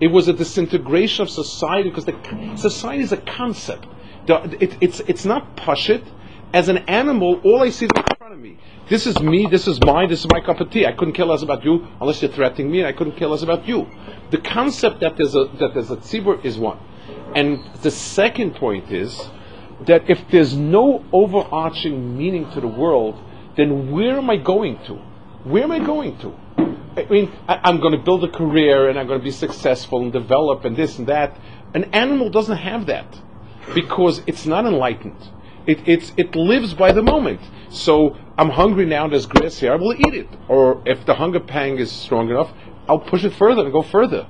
It 0.00 0.08
was 0.08 0.26
a 0.28 0.32
disintegration 0.32 1.22
of 1.22 1.30
society 1.30 1.88
because 1.88 2.04
the 2.06 2.56
society 2.56 3.02
is 3.02 3.12
a 3.12 3.16
concept. 3.16 3.86
It, 4.26 4.76
it's, 4.80 5.00
it's 5.00 5.24
not 5.24 5.56
pashit. 5.56 6.02
As 6.52 6.68
an 6.68 6.78
animal, 6.88 7.40
all 7.44 7.62
I 7.62 7.70
see 7.70 7.86
is 7.86 7.90
of 8.34 8.40
me. 8.40 8.58
This 8.88 9.06
is 9.06 9.20
me, 9.20 9.46
this 9.46 9.68
is 9.68 9.80
mine, 9.80 10.08
this 10.08 10.20
is 10.20 10.26
my 10.30 10.40
cup 10.40 10.60
of 10.60 10.70
tea. 10.70 10.84
I 10.86 10.92
couldn't 10.92 11.14
care 11.14 11.24
less 11.24 11.42
about 11.42 11.64
you 11.64 11.86
unless 12.00 12.20
you're 12.20 12.30
threatening 12.30 12.70
me, 12.70 12.80
and 12.80 12.88
I 12.88 12.92
couldn't 12.92 13.16
care 13.16 13.28
less 13.28 13.42
about 13.42 13.66
you. 13.66 13.88
The 14.30 14.38
concept 14.38 15.00
that 15.00 15.16
there's 15.16 15.34
a, 15.34 15.44
that 15.60 15.72
there's 15.74 15.90
a 15.90 15.96
tzibur 15.96 16.44
is 16.44 16.58
one. 16.58 16.78
And 17.34 17.64
the 17.82 17.90
second 17.90 18.56
point 18.56 18.90
is 18.90 19.28
that 19.86 20.10
if 20.10 20.20
there's 20.30 20.56
no 20.56 21.04
overarching 21.12 22.18
meaning 22.18 22.50
to 22.50 22.60
the 22.60 22.66
world, 22.66 23.22
then 23.56 23.92
where 23.92 24.18
am 24.18 24.28
I 24.28 24.36
going 24.36 24.78
to? 24.86 24.94
Where 25.44 25.62
am 25.62 25.70
I 25.70 25.78
going 25.78 26.18
to? 26.18 26.34
I 26.96 27.06
mean, 27.08 27.32
I, 27.48 27.68
am 27.68 27.80
going 27.80 27.96
to 27.96 28.02
build 28.04 28.24
a 28.24 28.30
career 28.30 28.88
and 28.88 28.98
I'm 28.98 29.06
going 29.06 29.18
to 29.18 29.24
be 29.24 29.32
successful 29.32 30.02
and 30.02 30.12
develop 30.12 30.64
and 30.64 30.76
this 30.76 30.98
and 30.98 31.06
that. 31.08 31.36
An 31.72 31.84
animal 31.92 32.30
doesn't 32.30 32.56
have 32.56 32.86
that 32.86 33.20
because 33.74 34.22
it's 34.26 34.46
not 34.46 34.64
enlightened. 34.64 35.18
It, 35.66 35.88
it's, 35.88 36.12
it 36.16 36.34
lives 36.36 36.74
by 36.74 36.92
the 36.92 37.02
moment. 37.02 37.40
So 37.70 38.16
I'm 38.36 38.50
hungry 38.50 38.86
now, 38.86 39.08
there's 39.08 39.26
grass 39.26 39.58
here, 39.58 39.72
I 39.72 39.76
will 39.76 39.94
eat 39.94 40.14
it. 40.14 40.28
Or 40.48 40.82
if 40.86 41.04
the 41.06 41.14
hunger 41.14 41.40
pang 41.40 41.78
is 41.78 41.90
strong 41.90 42.30
enough, 42.30 42.52
I'll 42.88 42.98
push 42.98 43.24
it 43.24 43.32
further 43.34 43.62
and 43.62 43.72
go 43.72 43.82
further. 43.82 44.26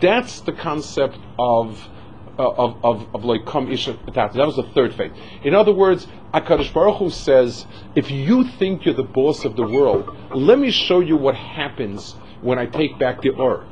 That's 0.00 0.40
the 0.40 0.52
concept 0.52 1.18
of 1.38 1.88
uh, 2.38 2.42
of 2.42 2.84
of 2.84 3.14
of 3.14 3.24
like 3.24 3.46
come 3.46 3.72
isha 3.72 3.98
That 4.14 4.34
was 4.34 4.56
the 4.56 4.68
third 4.74 4.94
faith. 4.94 5.12
In 5.42 5.54
other 5.54 5.72
words, 5.72 6.06
Hakadosh 6.34 6.72
Baruch 6.72 6.98
Hu 6.98 7.10
says, 7.10 7.66
if 7.94 8.10
you 8.10 8.44
think 8.44 8.84
you're 8.84 8.94
the 8.94 9.02
boss 9.02 9.44
of 9.44 9.56
the 9.56 9.66
world, 9.66 10.14
let 10.34 10.58
me 10.58 10.70
show 10.70 11.00
you 11.00 11.16
what 11.16 11.34
happens 11.34 12.14
when 12.42 12.58
I 12.58 12.66
take 12.66 12.98
back 12.98 13.22
the 13.22 13.30
or, 13.30 13.66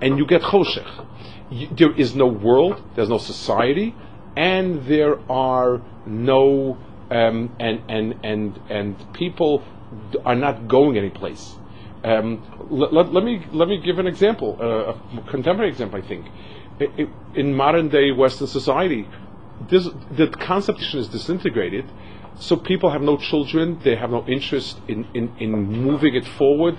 and 0.00 0.16
you 0.18 0.26
get 0.26 0.42
choshech. 0.42 1.06
There 1.76 1.92
is 1.92 2.14
no 2.14 2.26
world, 2.26 2.82
there's 2.94 3.08
no 3.08 3.18
society, 3.18 3.94
and 4.36 4.86
there 4.86 5.18
are 5.30 5.80
no 6.06 6.78
um, 7.10 7.54
and 7.58 7.82
and 7.88 8.14
and 8.24 8.60
and 8.68 9.12
people 9.12 9.62
are 10.24 10.34
not 10.34 10.68
going 10.68 10.96
anyplace. 10.98 11.56
Um, 12.02 12.42
let, 12.70 12.92
let, 12.92 13.12
let, 13.14 13.24
me 13.24 13.46
let 13.52 13.66
me 13.66 13.78
give 13.78 13.98
an 13.98 14.06
example, 14.06 14.58
uh, 14.60 15.18
a 15.18 15.30
contemporary 15.30 15.70
example. 15.70 16.02
I 16.02 16.06
think 16.06 16.26
in 17.34 17.54
modern 17.54 17.88
day 17.88 18.10
Western 18.10 18.48
society, 18.48 19.08
this, 19.70 19.88
the 20.10 20.28
conception 20.28 20.98
is 20.98 21.08
disintegrated. 21.08 21.90
So 22.40 22.56
people 22.56 22.90
have 22.90 23.00
no 23.00 23.16
children. 23.16 23.78
They 23.84 23.94
have 23.96 24.10
no 24.10 24.26
interest 24.26 24.80
in, 24.88 25.06
in, 25.14 25.32
in 25.38 25.52
moving 25.52 26.14
it 26.16 26.26
forward. 26.26 26.76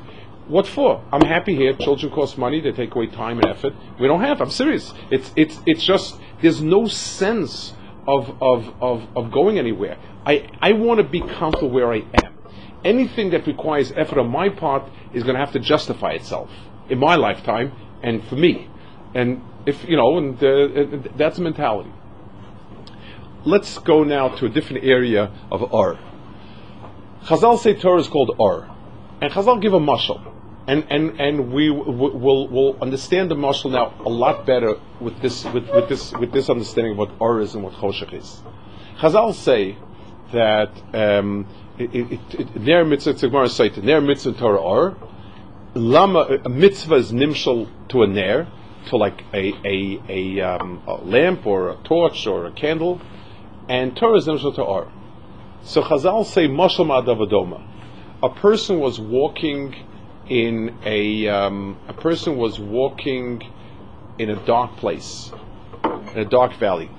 What 0.48 0.68
for? 0.68 1.04
I'm 1.12 1.22
happy 1.22 1.56
here. 1.56 1.74
Children 1.74 2.12
cost 2.12 2.38
money. 2.38 2.60
They 2.62 2.72
take 2.72 2.94
away 2.94 3.08
time 3.08 3.40
and 3.40 3.48
effort. 3.48 3.74
We 4.00 4.08
don't 4.08 4.22
have. 4.22 4.42
I'm 4.42 4.52
serious. 4.52 4.94
It's 5.10 5.32
it's 5.36 5.60
it's 5.66 5.84
just 5.84 6.20
there's 6.42 6.62
no 6.62 6.88
sense 6.88 7.74
of 8.08 8.42
of 8.42 8.74
of, 8.82 9.08
of 9.16 9.32
going 9.32 9.58
anywhere. 9.58 9.98
I 10.26 10.48
I 10.62 10.74
want 10.74 11.00
to 11.00 11.04
be 11.04 11.22
comfortable 11.22 11.70
where 11.72 11.92
I 11.92 12.04
am. 12.24 12.38
Anything 12.84 13.32
that 13.32 13.48
requires 13.48 13.92
effort 13.96 14.20
on 14.20 14.30
my 14.30 14.50
part 14.50 14.84
is 15.14 15.24
going 15.24 15.36
to 15.36 15.40
have 15.40 15.54
to 15.54 15.60
justify 15.60 16.12
itself 16.12 16.52
in 16.90 17.00
my 17.00 17.16
lifetime 17.16 17.72
and 18.04 18.24
for 18.26 18.36
me. 18.36 18.70
And 19.16 19.42
if 19.66 19.84
you 19.88 19.98
know, 19.98 20.18
and 20.18 20.36
uh, 20.44 21.10
that's 21.18 21.38
a 21.38 21.42
mentality. 21.42 21.92
Let's 23.44 23.78
go 23.78 24.04
now 24.04 24.30
to 24.30 24.46
a 24.48 24.50
different 24.50 24.84
area 24.84 25.32
of 25.52 25.74
Ar. 25.74 26.00
Chazal 27.26 27.60
say 27.60 27.74
Torah 27.74 28.00
is 28.00 28.08
called 28.08 28.36
Ar, 28.40 28.70
and 29.22 29.32
Chazal 29.32 29.62
give 29.62 29.74
a 29.74 29.80
mashal, 29.80 30.22
and 30.68 30.86
and 30.90 31.20
and 31.20 31.54
we 31.54 31.70
will 31.70 32.48
will 32.48 32.78
understand 32.82 33.30
the 33.30 33.36
mashal 33.36 33.72
now 33.72 33.94
a 34.04 34.10
lot 34.10 34.46
better 34.46 34.76
with 35.00 35.20
this 35.22 35.46
with, 35.46 35.70
with 35.70 35.90
this 35.90 36.12
with 36.14 36.32
this 36.32 36.50
understanding 36.50 36.94
of 36.94 36.98
what 36.98 37.12
Ar 37.22 37.40
is 37.42 37.54
and 37.54 37.64
what 37.64 37.74
Choshech 37.74 38.14
is. 38.14 38.42
Chazal 39.00 39.34
say 39.34 39.78
that 40.34 40.72
um, 40.94 41.48
Ner 41.78 42.86
mitzvah 42.86 43.14
tzigmar 43.14 43.50
site 43.50 43.78
Ner 43.84 44.02
mitzvah 44.02 44.34
Torah 44.34 44.64
Ar. 44.64 44.98
Lama 45.76 46.40
a 46.46 46.50
mitzvah 46.50 46.96
is 46.96 47.12
nimshal 47.12 47.70
to 47.90 48.04
a 48.04 48.08
ner 48.08 48.48
to 48.88 48.98
like 48.98 49.24
a 49.34 49.54
a, 49.64 50.02
a, 50.10 50.42
um, 50.42 50.82
a 50.88 50.96
lamp 50.96 51.46
or 51.46 51.70
a 51.70 51.76
torch 51.84 52.26
or 52.26 52.48
a 52.48 52.52
candle, 52.52 53.02
and 53.70 53.96
Torah 53.96 54.18
is 54.18 54.26
nimshal 54.26 54.56
to 54.56 54.64
Or. 54.64 54.92
So 55.62 55.84
Chazal 55.84 56.26
say 56.26 56.48
Mashal 56.48 56.86
Ma'adavadoma. 56.86 57.68
A 58.24 58.30
person 58.30 58.80
was 58.80 59.00
walking 59.00 59.76
in 60.30 60.78
a 60.84 61.28
um, 61.28 61.78
a 61.88 61.94
person 61.94 62.38
was 62.38 62.60
walking 62.60 63.42
in 64.18 64.30
a 64.30 64.46
dark 64.46 64.78
place, 64.78 65.32
in 65.84 66.20
a 66.20 66.26
dark 66.26 66.54
valley, 66.58 66.90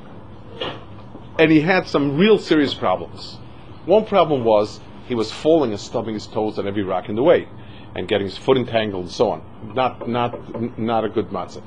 and 1.39 1.51
he 1.51 1.61
had 1.61 1.87
some 1.87 2.17
real 2.17 2.39
serious 2.39 2.75
problems. 2.75 3.39
One 3.85 4.05
problem 4.05 4.45
was 4.45 4.81
he 5.07 5.15
was 5.15 5.31
falling 5.33 5.71
and 5.71 5.81
stubbing 5.81 6.15
his 6.15 6.27
toes 6.27 6.59
on 6.59 6.67
every 6.67 6.83
rock 6.83 7.09
in 7.09 7.15
the 7.15 7.23
way 7.23 7.49
and 7.95 8.07
getting 8.07 8.27
his 8.27 8.37
foot 8.37 8.57
entangled 8.57 9.05
and 9.05 9.13
so 9.13 9.31
on. 9.31 9.73
Not 9.75 10.09
not 10.09 10.79
not 10.79 11.05
a 11.05 11.09
good 11.09 11.29
matzah. 11.31 11.63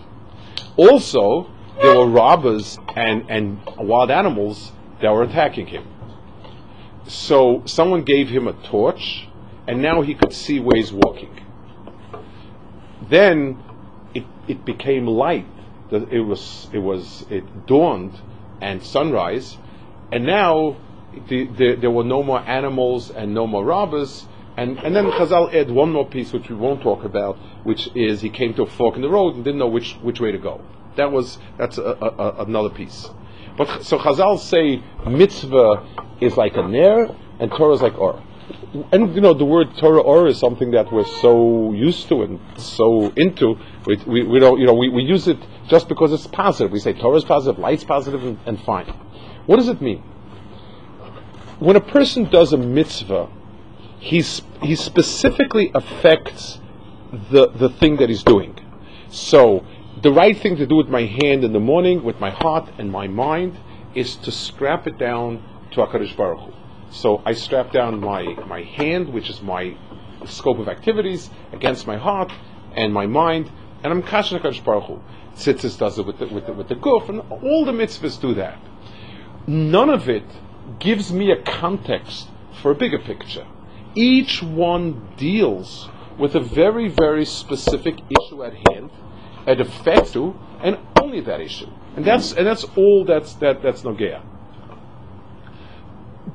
Also, 0.77 1.49
there 1.81 1.97
were 1.97 2.07
robbers 2.07 2.77
and, 2.95 3.25
and 3.29 3.59
wild 3.77 4.11
animals 4.11 4.71
that 5.01 5.11
were 5.11 5.23
attacking 5.23 5.67
him. 5.67 5.87
So 7.07 7.63
someone 7.65 8.03
gave 8.03 8.29
him 8.29 8.47
a 8.47 8.53
torch, 8.53 9.27
and 9.67 9.81
now 9.81 10.01
he 10.01 10.13
could 10.13 10.33
see 10.33 10.59
where 10.59 10.77
he's 10.77 10.91
walking. 10.91 11.39
Then 13.09 13.63
it, 14.13 14.25
it 14.47 14.65
became 14.65 15.07
light. 15.07 15.45
It 15.91 16.25
was 16.25 16.67
it 16.71 16.79
was 16.79 17.25
it 17.29 17.65
dawned 17.65 18.19
and 18.61 18.83
sunrise, 18.83 19.57
and 20.11 20.25
now 20.25 20.77
the, 21.27 21.47
the, 21.47 21.75
there 21.75 21.89
were 21.89 22.03
no 22.03 22.21
more 22.21 22.39
animals 22.39 23.09
and 23.09 23.33
no 23.33 23.47
more 23.47 23.65
robbers, 23.65 24.27
and, 24.57 24.77
and 24.79 24.95
then 24.95 25.05
Chazal 25.05 25.53
add 25.53 25.71
one 25.71 25.91
more 25.91 26.07
piece 26.07 26.31
which 26.33 26.49
we 26.49 26.55
won't 26.55 26.81
talk 26.81 27.03
about, 27.03 27.37
which 27.63 27.89
is 27.95 28.21
he 28.21 28.29
came 28.29 28.53
to 28.55 28.63
a 28.63 28.69
fork 28.69 28.95
in 28.95 29.01
the 29.01 29.09
road 29.09 29.35
and 29.35 29.43
didn't 29.43 29.59
know 29.59 29.67
which, 29.67 29.93
which 30.01 30.19
way 30.19 30.31
to 30.31 30.37
go. 30.37 30.61
That 30.95 31.11
was 31.11 31.37
that's 31.57 31.77
a, 31.77 31.81
a, 31.83 32.07
a, 32.07 32.43
another 32.43 32.69
piece. 32.69 33.09
But 33.57 33.83
so 33.83 33.97
Chazal 33.97 34.39
say 34.39 34.83
mitzvah 35.09 36.07
is 36.21 36.37
like 36.37 36.55
a 36.55 36.67
ner 36.67 37.15
and 37.39 37.51
Torah 37.51 37.73
is 37.73 37.81
like 37.81 37.97
or. 37.97 38.21
And 38.91 39.15
you 39.15 39.21
know 39.21 39.33
the 39.33 39.45
word 39.45 39.75
Torah 39.77 40.01
or 40.01 40.27
is 40.27 40.37
something 40.37 40.71
that 40.71 40.91
we're 40.91 41.05
so 41.05 41.73
used 41.73 42.07
to 42.09 42.21
and 42.21 42.39
so 42.57 43.11
into. 43.15 43.57
We, 43.85 43.95
we, 44.05 44.23
we 44.23 44.39
don't 44.39 44.59
you 44.59 44.67
know 44.67 44.75
we, 44.75 44.89
we 44.89 45.01
use 45.01 45.27
it 45.27 45.39
just 45.67 45.87
because 45.87 46.13
it's 46.13 46.27
positive. 46.27 46.71
We 46.71 46.79
say 46.79 46.93
Torah 46.93 47.17
is 47.17 47.25
positive, 47.25 47.59
light's 47.59 47.83
positive, 47.83 48.23
and, 48.23 48.37
and 48.45 48.61
fine. 48.61 48.85
What 49.45 49.57
does 49.57 49.69
it 49.69 49.81
mean? 49.81 50.03
When 51.59 51.75
a 51.75 51.81
person 51.81 52.25
does 52.25 52.53
a 52.53 52.57
mitzvah, 52.57 53.29
he's, 53.99 54.41
he 54.61 54.75
specifically 54.75 55.71
affects 55.73 56.59
the, 57.31 57.49
the 57.49 57.69
thing 57.69 57.97
that 57.97 58.09
he's 58.09 58.23
doing. 58.23 58.57
So, 59.09 59.65
the 60.01 60.11
right 60.11 60.37
thing 60.37 60.55
to 60.57 60.65
do 60.65 60.75
with 60.75 60.87
my 60.87 61.03
hand 61.03 61.43
in 61.43 61.51
the 61.51 61.59
morning, 61.59 62.03
with 62.03 62.19
my 62.19 62.29
heart 62.29 62.69
and 62.77 62.91
my 62.91 63.07
mind, 63.07 63.57
is 63.93 64.15
to 64.17 64.31
strap 64.31 64.87
it 64.87 64.97
down 64.97 65.43
to 65.71 65.81
HaKadosh 65.81 66.15
Baruch 66.15 66.39
Hu. 66.39 66.58
So 66.91 67.21
I 67.25 67.33
strap 67.33 67.71
down 67.71 67.99
my, 67.99 68.23
my 68.47 68.63
hand, 68.63 69.13
which 69.13 69.29
is 69.29 69.41
my 69.41 69.75
scope 70.25 70.59
of 70.59 70.67
activities, 70.67 71.29
against 71.51 71.87
my 71.87 71.97
heart 71.97 72.31
and 72.75 72.93
my 72.93 73.05
mind, 73.05 73.51
and 73.83 73.93
I'm 73.93 74.03
Kashan 74.03 74.39
HaKadosh 74.39 74.63
Baruch 74.63 74.85
Hu. 74.85 75.01
Tzitzis 75.35 75.77
does 75.77 75.99
it 75.99 76.05
with 76.05 76.19
the, 76.19 76.27
with 76.27 76.47
the, 76.47 76.53
with 76.53 76.67
the 76.67 76.75
guf, 76.75 77.09
and 77.09 77.21
all 77.43 77.65
the 77.65 77.71
mitzvahs 77.71 78.19
do 78.19 78.33
that. 78.33 78.59
None 79.47 79.89
of 79.89 80.09
it 80.09 80.25
gives 80.79 81.13
me 81.13 81.31
a 81.31 81.41
context 81.41 82.27
for 82.61 82.71
a 82.71 82.75
bigger 82.75 82.99
picture 82.99 83.45
each 83.95 84.41
one 84.43 85.13
deals 85.17 85.89
with 86.17 86.35
a 86.35 86.39
very, 86.39 86.87
very 86.89 87.25
specific 87.25 87.99
issue 88.09 88.43
at 88.43 88.53
hand, 88.69 88.89
it 89.47 89.59
affects 89.59 90.15
you, 90.15 90.37
and 90.61 90.77
only 91.01 91.21
that 91.21 91.39
issue. 91.39 91.69
And 91.95 92.05
that's 92.05 92.33
and 92.33 92.45
that's 92.45 92.65
all 92.75 93.05
that's 93.05 93.33
that 93.35 93.61
that's 93.61 93.81
Nogea. 93.81 94.21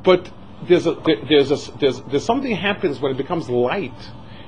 But 0.03 0.31
there's 0.63 0.87
a 0.87 0.95
there's 1.29 1.51
a 1.51 1.73
there's 1.79 2.01
there's 2.03 2.25
something 2.25 2.55
happens 2.55 3.01
when 3.01 3.13
it 3.13 3.19
becomes 3.19 3.49
light, 3.49 3.93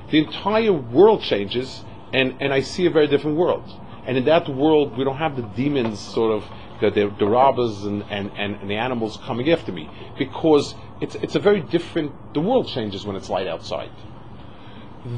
the 0.09 0.19
entire 0.19 0.73
world 0.73 1.21
changes, 1.21 1.83
and 2.13 2.35
and 2.39 2.53
I 2.53 2.61
see 2.61 2.85
a 2.85 2.91
very 2.91 3.07
different 3.07 3.37
world. 3.37 3.69
And 4.05 4.17
in 4.17 4.25
that 4.25 4.47
world, 4.47 4.97
we 4.97 5.03
don't 5.03 5.17
have 5.17 5.35
the 5.35 5.41
demons 5.41 5.99
sort 5.99 6.31
of 6.31 6.49
the, 6.79 6.89
the, 6.89 7.13
the 7.19 7.27
robbers 7.27 7.83
and, 7.83 8.03
and, 8.09 8.31
and, 8.37 8.69
the 8.69 8.75
animals 8.75 9.17
coming 9.25 9.51
after 9.51 9.71
me 9.71 9.89
because 10.17 10.75
it's, 11.01 11.15
it's 11.15 11.35
a 11.35 11.39
very 11.39 11.61
different, 11.61 12.11
the 12.33 12.39
world 12.39 12.67
changes 12.67 13.05
when 13.05 13.15
it's 13.15 13.29
light 13.29 13.47
outside. 13.47 13.91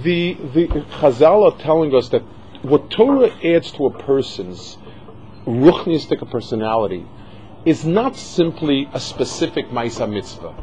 The, 0.04 0.34
the 0.34 0.67
Chazal 0.67 1.52
are 1.52 1.58
telling 1.60 1.93
us 1.93 2.10
that 2.10 2.23
what 2.62 2.89
Torah 2.89 3.32
adds 3.43 3.71
to 3.73 3.86
a 3.86 3.97
person's 3.97 4.78
ruchnistic 5.45 6.30
personality 6.32 7.06
is 7.65 7.86
not 7.86 8.15
simply 8.15 8.89
a 8.93 8.99
specific 8.99 9.69
Maisa 9.69 10.10
mitzvah, 10.10 10.56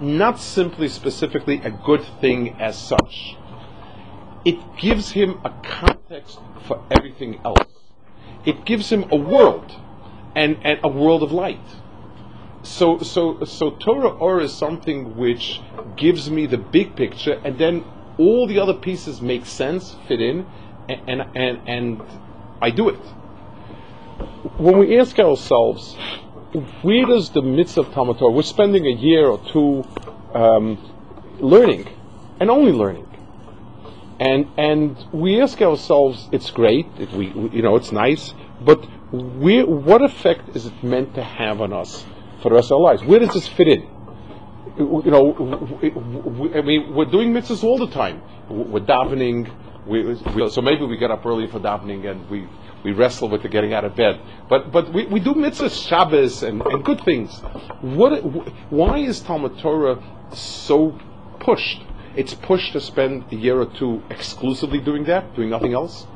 not 0.00 0.38
simply 0.38 0.88
specifically 0.88 1.60
a 1.62 1.70
good 1.70 2.04
thing 2.20 2.56
as 2.60 2.78
such. 2.78 3.36
It 4.44 4.58
gives 4.76 5.10
him 5.10 5.40
a 5.44 5.50
context 5.62 6.38
for 6.66 6.84
everything 6.90 7.40
else. 7.44 7.66
It 8.46 8.64
gives 8.64 8.90
him 8.90 9.04
a 9.10 9.16
world 9.16 9.72
and, 10.34 10.58
and 10.62 10.78
a 10.84 10.88
world 10.88 11.22
of 11.22 11.32
light. 11.32 11.60
So, 12.62 12.98
so, 12.98 13.44
so 13.44 13.70
Torah 13.70 14.08
Or 14.08 14.40
is 14.40 14.52
something 14.52 15.16
which 15.16 15.60
gives 15.96 16.30
me 16.30 16.46
the 16.46 16.58
big 16.58 16.96
picture, 16.96 17.40
and 17.44 17.58
then 17.58 17.84
all 18.18 18.46
the 18.46 18.58
other 18.58 18.74
pieces 18.74 19.20
make 19.20 19.46
sense, 19.46 19.96
fit 20.06 20.20
in, 20.20 20.46
and, 20.88 21.08
and, 21.08 21.36
and, 21.36 21.68
and 21.68 22.02
I 22.60 22.70
do 22.70 22.88
it. 22.88 23.00
When 24.58 24.78
we 24.78 24.98
ask 24.98 25.18
ourselves, 25.18 25.96
where 26.82 27.06
does 27.06 27.30
the 27.30 27.42
mitzvah 27.42 27.82
of 27.82 27.92
Talmud 27.92 28.18
Torah, 28.18 28.32
we're 28.32 28.42
spending 28.42 28.86
a 28.86 28.90
year 28.90 29.26
or 29.26 29.38
two 29.52 29.84
um, 30.34 30.78
learning, 31.40 31.88
and 32.40 32.50
only 32.50 32.72
learning. 32.72 33.06
And, 34.20 34.48
and 34.56 34.96
we 35.12 35.40
ask 35.40 35.60
ourselves, 35.62 36.28
it's 36.32 36.50
great, 36.50 36.86
it, 36.98 37.12
we, 37.12 37.30
we, 37.30 37.50
you 37.50 37.62
know, 37.62 37.76
it's 37.76 37.92
nice, 37.92 38.34
but 38.60 38.84
where, 39.12 39.64
what 39.66 40.02
effect 40.02 40.56
is 40.56 40.66
it 40.66 40.82
meant 40.82 41.14
to 41.14 41.22
have 41.22 41.60
on 41.60 41.72
us 41.72 42.04
for 42.42 42.48
the 42.48 42.56
rest 42.56 42.72
of 42.72 42.78
our 42.78 42.82
lives? 42.82 43.04
Where 43.04 43.20
does 43.20 43.32
this 43.32 43.46
fit 43.46 43.68
in? 43.68 43.82
You 44.78 45.10
know, 45.10 45.80
I 46.54 46.62
mean, 46.62 46.94
we're 46.94 47.04
doing 47.04 47.32
mitzvahs 47.32 47.62
all 47.64 47.78
the 47.78 47.88
time. 47.88 48.22
We're 48.48 48.80
davening, 48.80 49.50
We, 49.86 50.04
we, 50.04 50.50
so 50.50 50.60
maybe 50.60 50.84
we 50.84 50.96
get 50.96 51.10
up 51.10 51.24
early 51.24 51.46
for 51.46 51.60
davening 51.60 52.08
and 52.10 52.28
we, 52.28 52.46
we 52.84 52.92
wrestle 52.92 53.28
with 53.28 53.42
the 53.42 53.48
getting 53.48 53.74
out 53.74 53.84
of 53.84 53.96
bed. 53.96 54.20
But 54.48 54.72
but 54.72 54.92
we, 54.92 55.06
we 55.06 55.20
do 55.20 55.34
mitzvahs, 55.34 55.88
Shabbos, 55.88 56.42
and, 56.42 56.62
and 56.62 56.84
good 56.84 57.00
things. 57.02 57.38
What 57.80 58.20
why 58.70 58.98
is 58.98 59.20
Talmud 59.20 59.58
Torah 59.58 60.02
so 60.32 60.98
pushed? 61.40 61.82
It's 62.16 62.34
pushed 62.34 62.72
to 62.72 62.80
spend 62.80 63.24
a 63.32 63.36
year 63.36 63.60
or 63.60 63.66
two 63.66 64.02
exclusively 64.10 64.80
doing 64.80 65.04
that, 65.04 65.34
doing 65.34 65.50
nothing 65.50 65.72
else. 65.72 66.06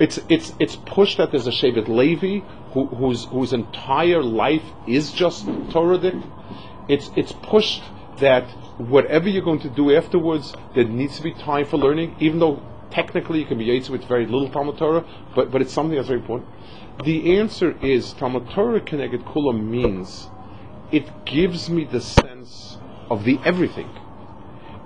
It's 0.00 0.18
it's 0.28 0.52
it's 0.58 0.76
pushed 0.76 1.18
that 1.18 1.30
there's 1.30 1.46
a 1.46 1.50
Shevet 1.50 1.88
Levi 1.88 2.40
who, 2.72 2.86
whose 2.86 3.24
whose 3.24 3.52
entire 3.52 4.22
life 4.22 4.64
is 4.86 5.12
just 5.12 5.46
Torah. 5.70 6.22
It's 6.88 7.10
it's 7.16 7.32
pushed 7.32 7.82
that 8.18 8.44
whatever 8.78 9.28
you're 9.28 9.42
going 9.42 9.60
to 9.60 9.70
do 9.70 9.94
afterwards, 9.94 10.54
there 10.74 10.84
needs 10.84 11.16
to 11.16 11.22
be 11.22 11.32
time 11.34 11.66
for 11.66 11.76
learning, 11.76 12.16
even 12.20 12.38
though 12.38 12.62
technically 12.90 13.40
you 13.40 13.46
can 13.46 13.58
be 13.58 13.66
Yaitz 13.66 13.88
with 13.90 14.04
very 14.04 14.26
little 14.26 14.48
Talmud 14.48 14.78
Torah, 14.78 15.04
but, 15.34 15.50
but 15.50 15.62
it's 15.62 15.72
something 15.72 15.96
that's 15.96 16.08
very 16.08 16.20
important. 16.20 16.48
The 17.04 17.38
answer 17.38 17.76
is 17.82 18.12
Talmud 18.14 18.50
Torah 18.50 18.80
Keneged 18.80 19.22
Kula 19.24 19.58
means 19.58 20.28
it 20.90 21.24
gives 21.24 21.70
me 21.70 21.84
the 21.84 22.00
sense 22.00 22.78
of 23.10 23.24
the 23.24 23.38
everything. 23.44 23.88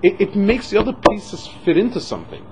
It, 0.03 0.21
it 0.21 0.37
makes 0.37 0.71
the 0.71 0.79
other 0.79 0.93
pieces 0.93 1.49
fit 1.65 1.77
into 1.77 2.01
something. 2.01 2.45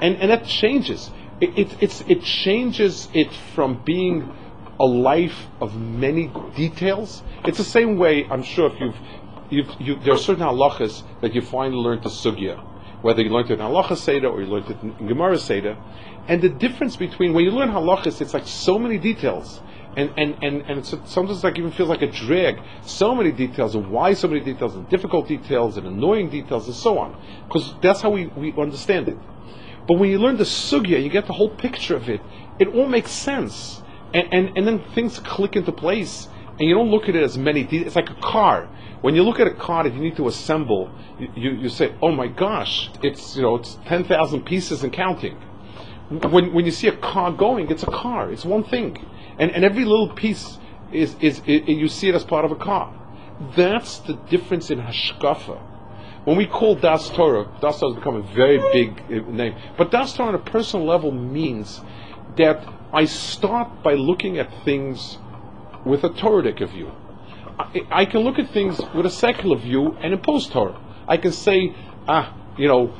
And, 0.00 0.16
and 0.16 0.30
that 0.30 0.44
changes. 0.44 1.10
It, 1.40 1.58
it, 1.58 1.76
it's, 1.80 2.02
it 2.02 2.22
changes 2.22 3.08
it 3.14 3.32
from 3.54 3.82
being 3.84 4.30
a 4.78 4.84
life 4.84 5.46
of 5.60 5.80
many 5.80 6.30
details. 6.56 7.22
It's 7.44 7.58
the 7.58 7.64
same 7.64 7.96
way, 7.96 8.26
I'm 8.28 8.42
sure 8.42 8.72
if 8.72 8.80
you've, 8.80 8.96
you've 9.50 9.80
you, 9.80 9.94
there 9.96 10.14
are 10.14 10.18
certain 10.18 10.44
halachas 10.44 11.04
that 11.20 11.34
you 11.34 11.42
finally 11.42 11.80
learn 11.80 12.00
to 12.02 12.08
sugya 12.08 12.62
whether 13.04 13.20
you 13.20 13.28
learned 13.28 13.50
it 13.50 13.60
in 13.60 13.60
halacha 13.60 13.98
seder 13.98 14.28
or 14.28 14.40
you 14.40 14.46
learned 14.46 14.70
it 14.70 14.82
in 14.82 15.06
Gemara 15.06 15.38
seder. 15.38 15.76
And 16.26 16.40
the 16.40 16.48
difference 16.48 16.96
between 16.96 17.34
when 17.34 17.44
you 17.44 17.50
learn 17.50 17.68
halachas, 17.68 18.22
it's 18.22 18.32
like 18.32 18.46
so 18.46 18.78
many 18.78 18.96
details. 18.96 19.60
And, 19.94 20.10
and, 20.16 20.42
and, 20.42 20.62
and 20.62 20.78
it's 20.78 20.94
sometimes 21.04 21.44
like 21.44 21.58
even 21.58 21.70
feels 21.70 21.90
like 21.90 22.00
a 22.00 22.10
drag. 22.10 22.60
So 22.86 23.14
many 23.14 23.30
details, 23.30 23.74
and 23.74 23.90
why 23.90 24.14
so 24.14 24.26
many 24.26 24.40
details, 24.40 24.74
and 24.74 24.88
difficult 24.88 25.28
details, 25.28 25.76
and 25.76 25.86
annoying 25.86 26.30
details, 26.30 26.66
and 26.66 26.74
so 26.74 26.98
on. 26.98 27.14
Because 27.46 27.74
that's 27.82 28.00
how 28.00 28.08
we, 28.08 28.28
we 28.28 28.54
understand 28.54 29.08
it. 29.08 29.18
But 29.86 29.98
when 29.98 30.08
you 30.08 30.18
learn 30.18 30.38
the 30.38 30.44
sugya, 30.44 31.02
you 31.02 31.10
get 31.10 31.26
the 31.26 31.34
whole 31.34 31.50
picture 31.50 31.96
of 31.96 32.08
it, 32.08 32.22
it 32.58 32.68
all 32.68 32.88
makes 32.88 33.10
sense. 33.10 33.82
And, 34.14 34.32
and, 34.32 34.56
and 34.56 34.66
then 34.66 34.82
things 34.94 35.18
click 35.18 35.56
into 35.56 35.72
place, 35.72 36.26
and 36.58 36.66
you 36.66 36.74
don't 36.74 36.90
look 36.90 37.06
at 37.10 37.14
it 37.14 37.22
as 37.22 37.36
many 37.36 37.64
details. 37.64 37.88
It's 37.88 37.96
like 37.96 38.08
a 38.08 38.20
car. 38.22 38.70
When 39.04 39.14
you 39.14 39.22
look 39.22 39.38
at 39.38 39.46
a 39.46 39.52
car 39.52 39.84
that 39.84 39.92
you 39.92 40.00
need 40.00 40.16
to 40.16 40.28
assemble, 40.28 40.90
you, 41.18 41.28
you, 41.36 41.50
you 41.64 41.68
say, 41.68 41.94
"Oh 42.00 42.10
my 42.10 42.26
gosh, 42.26 42.88
it's 43.02 43.36
you 43.36 43.42
know 43.42 43.56
it's 43.56 43.76
ten 43.84 44.04
thousand 44.04 44.46
pieces 44.46 44.82
and 44.82 44.90
counting." 44.90 45.36
When 46.08 46.54
when 46.54 46.64
you 46.64 46.70
see 46.70 46.88
a 46.88 46.96
car 46.96 47.30
going, 47.30 47.70
it's 47.70 47.82
a 47.82 47.90
car. 48.04 48.32
It's 48.32 48.46
one 48.46 48.64
thing, 48.64 48.96
and 49.38 49.50
and 49.50 49.62
every 49.62 49.84
little 49.84 50.08
piece 50.08 50.56
is 50.90 51.16
is, 51.20 51.42
is 51.44 51.68
you 51.68 51.86
see 51.88 52.08
it 52.08 52.14
as 52.14 52.24
part 52.24 52.46
of 52.46 52.50
a 52.50 52.56
car. 52.56 52.98
That's 53.54 53.98
the 53.98 54.14
difference 54.30 54.70
in 54.70 54.78
hashkafa. 54.80 55.58
When 56.24 56.38
we 56.38 56.46
call 56.46 56.74
Das 56.74 57.10
Torah, 57.10 57.44
Das 57.60 57.80
Torah 57.80 57.92
has 57.92 57.98
become 57.98 58.16
a 58.16 58.34
very 58.34 58.58
big 58.72 59.02
uh, 59.02 59.30
name. 59.30 59.54
But 59.76 59.90
Das 59.90 60.14
Torah 60.14 60.30
on 60.30 60.34
a 60.34 60.38
personal 60.38 60.86
level 60.86 61.12
means 61.12 61.82
that 62.38 62.66
I 62.90 63.04
start 63.04 63.82
by 63.82 63.96
looking 63.96 64.38
at 64.38 64.48
things 64.64 65.18
with 65.84 66.04
a 66.04 66.08
Torah 66.08 66.50
view. 66.54 66.90
I, 67.58 68.04
can 68.04 68.20
look 68.20 68.38
at 68.38 68.50
things 68.50 68.80
with 68.94 69.06
a 69.06 69.10
secular 69.10 69.56
view 69.56 69.96
and 70.02 70.12
impose 70.12 70.48
Torah. 70.48 70.80
I 71.06 71.16
can 71.16 71.32
say, 71.32 71.74
ah, 72.08 72.34
you 72.56 72.66
know, 72.66 72.92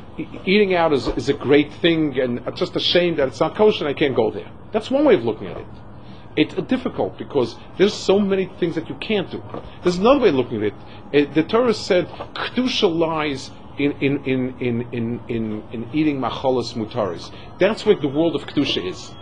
eating 0.44 0.74
out 0.74 0.92
is, 0.92 1.08
is 1.08 1.28
a 1.28 1.34
great 1.34 1.72
thing, 1.74 2.18
and 2.18 2.40
it's 2.46 2.58
just 2.58 2.76
a 2.76 2.80
shame 2.80 3.16
that 3.16 3.28
it's 3.28 3.40
not 3.40 3.56
kosher 3.56 3.86
and 3.86 3.96
I 3.96 3.98
can't 3.98 4.14
go 4.14 4.30
there. 4.30 4.50
That's 4.72 4.90
one 4.90 5.04
way 5.04 5.14
of 5.14 5.24
looking 5.24 5.48
at 5.48 5.56
it. 5.56 5.66
It's 6.36 6.54
difficult 6.68 7.16
because 7.16 7.56
there's 7.78 7.94
so 7.94 8.18
many 8.18 8.50
things 8.58 8.74
that 8.74 8.88
you 8.88 8.96
can't 8.96 9.30
do. 9.30 9.42
There's 9.82 9.98
another 9.98 10.20
way 10.20 10.28
of 10.30 10.34
looking 10.34 10.58
at 10.58 10.62
it. 10.64 10.74
it 11.12 11.34
the 11.34 11.44
Torah 11.44 11.74
said, 11.74 12.08
Kedusha 12.08 12.92
lies 12.92 13.50
in, 13.78 13.92
in, 14.00 14.24
in, 14.24 14.58
in, 14.58 14.88
in, 14.92 15.20
in, 15.28 15.62
in 15.72 15.90
eating 15.92 16.20
macholas 16.20 16.74
mutaris. 16.74 17.32
That's 17.58 17.86
where 17.86 17.96
the 17.96 18.08
world 18.08 18.34
of 18.34 18.46
Kedusha 18.46 18.84
is. 18.84 19.14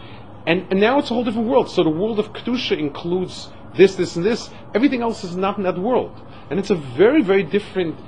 And, 0.47 0.67
and 0.71 0.81
now 0.81 0.99
it's 0.99 1.11
a 1.11 1.15
whole 1.15 1.25
different 1.25 1.49
world. 1.49 1.71
So 1.71 1.85
the 1.85 1.91
world 1.91 2.19
of 2.19 2.33
Kedusha 2.33 2.79
includes 2.79 3.51
this, 3.75 3.95
this, 3.97 4.17
and 4.17 4.25
this. 4.25 4.51
Everything 4.75 5.03
else 5.03 5.25
is 5.25 5.37
not 5.37 5.57
in 5.57 5.65
that 5.65 5.79
world. 5.79 6.21
And 6.51 6.59
it's 6.59 6.71
a 6.71 6.75
very, 6.75 7.23
very 7.23 7.43
different 7.43 7.99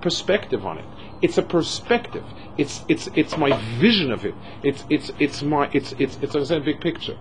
perspective 0.00 0.66
on 0.66 0.78
it. 0.78 0.84
It's 1.22 1.38
a 1.38 1.42
perspective. 1.42 2.24
It's 2.58 2.84
it's 2.88 3.08
it's 3.14 3.36
my 3.38 3.56
vision 3.78 4.10
of 4.10 4.26
it. 4.26 4.34
It's 4.62 4.84
it's 4.90 5.12
it's 5.20 5.42
my 5.42 5.70
it's 5.72 5.92
it's 5.98 6.18
it's, 6.20 6.50
a 6.50 6.60
big 6.60 6.80
picture. 6.80 7.16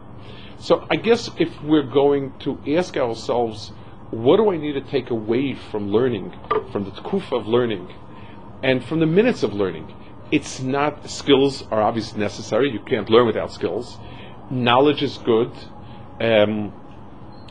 So 0.60 0.86
I 0.90 0.96
guess 0.96 1.30
if 1.38 1.50
we're 1.64 1.84
going 1.84 2.34
to 2.40 2.58
ask 2.76 2.98
ourselves, 2.98 3.72
what 4.10 4.38
do 4.38 4.52
I 4.52 4.58
need 4.58 4.74
to 4.74 4.82
take 4.82 5.12
away 5.12 5.54
from 5.54 5.92
learning, 5.92 6.34
from 6.72 6.86
the 6.86 6.92
kufa 6.92 7.36
of 7.36 7.48
learning, 7.48 7.94
and 8.64 8.84
from 8.84 9.00
the 9.00 9.06
minutes 9.06 9.44
of 9.44 9.54
learning? 9.54 9.94
It's 10.32 10.60
not 10.62 11.08
skills 11.10 11.64
are 11.72 11.82
obviously 11.82 12.20
necessary. 12.20 12.72
You 12.72 12.80
can't 12.80 13.10
learn 13.10 13.28
without 13.28 13.52
skills. 13.52 13.98
Knowledge 14.50 15.04
is 15.04 15.18
good. 15.20 15.52
Um, 16.20 16.74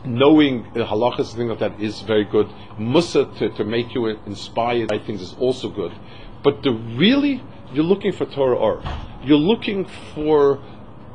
knowing 0.05 0.63
the 0.73 0.85
halachas 0.85 1.35
thing 1.35 1.47
like 1.47 1.59
that 1.59 1.79
is 1.79 2.01
very 2.01 2.25
good. 2.25 2.49
Musa 2.77 3.25
to, 3.37 3.49
to 3.49 3.63
make 3.63 3.93
you 3.93 4.07
inspired 4.07 4.91
I 4.91 4.99
think 4.99 5.21
is 5.21 5.35
also 5.39 5.69
good. 5.69 5.91
But 6.43 6.63
the 6.63 6.71
really 6.71 7.43
you're 7.73 7.85
looking 7.85 8.11
for 8.11 8.25
Torah 8.25 8.57
or 8.57 8.83
you're 9.23 9.37
looking 9.37 9.85
for 10.15 10.59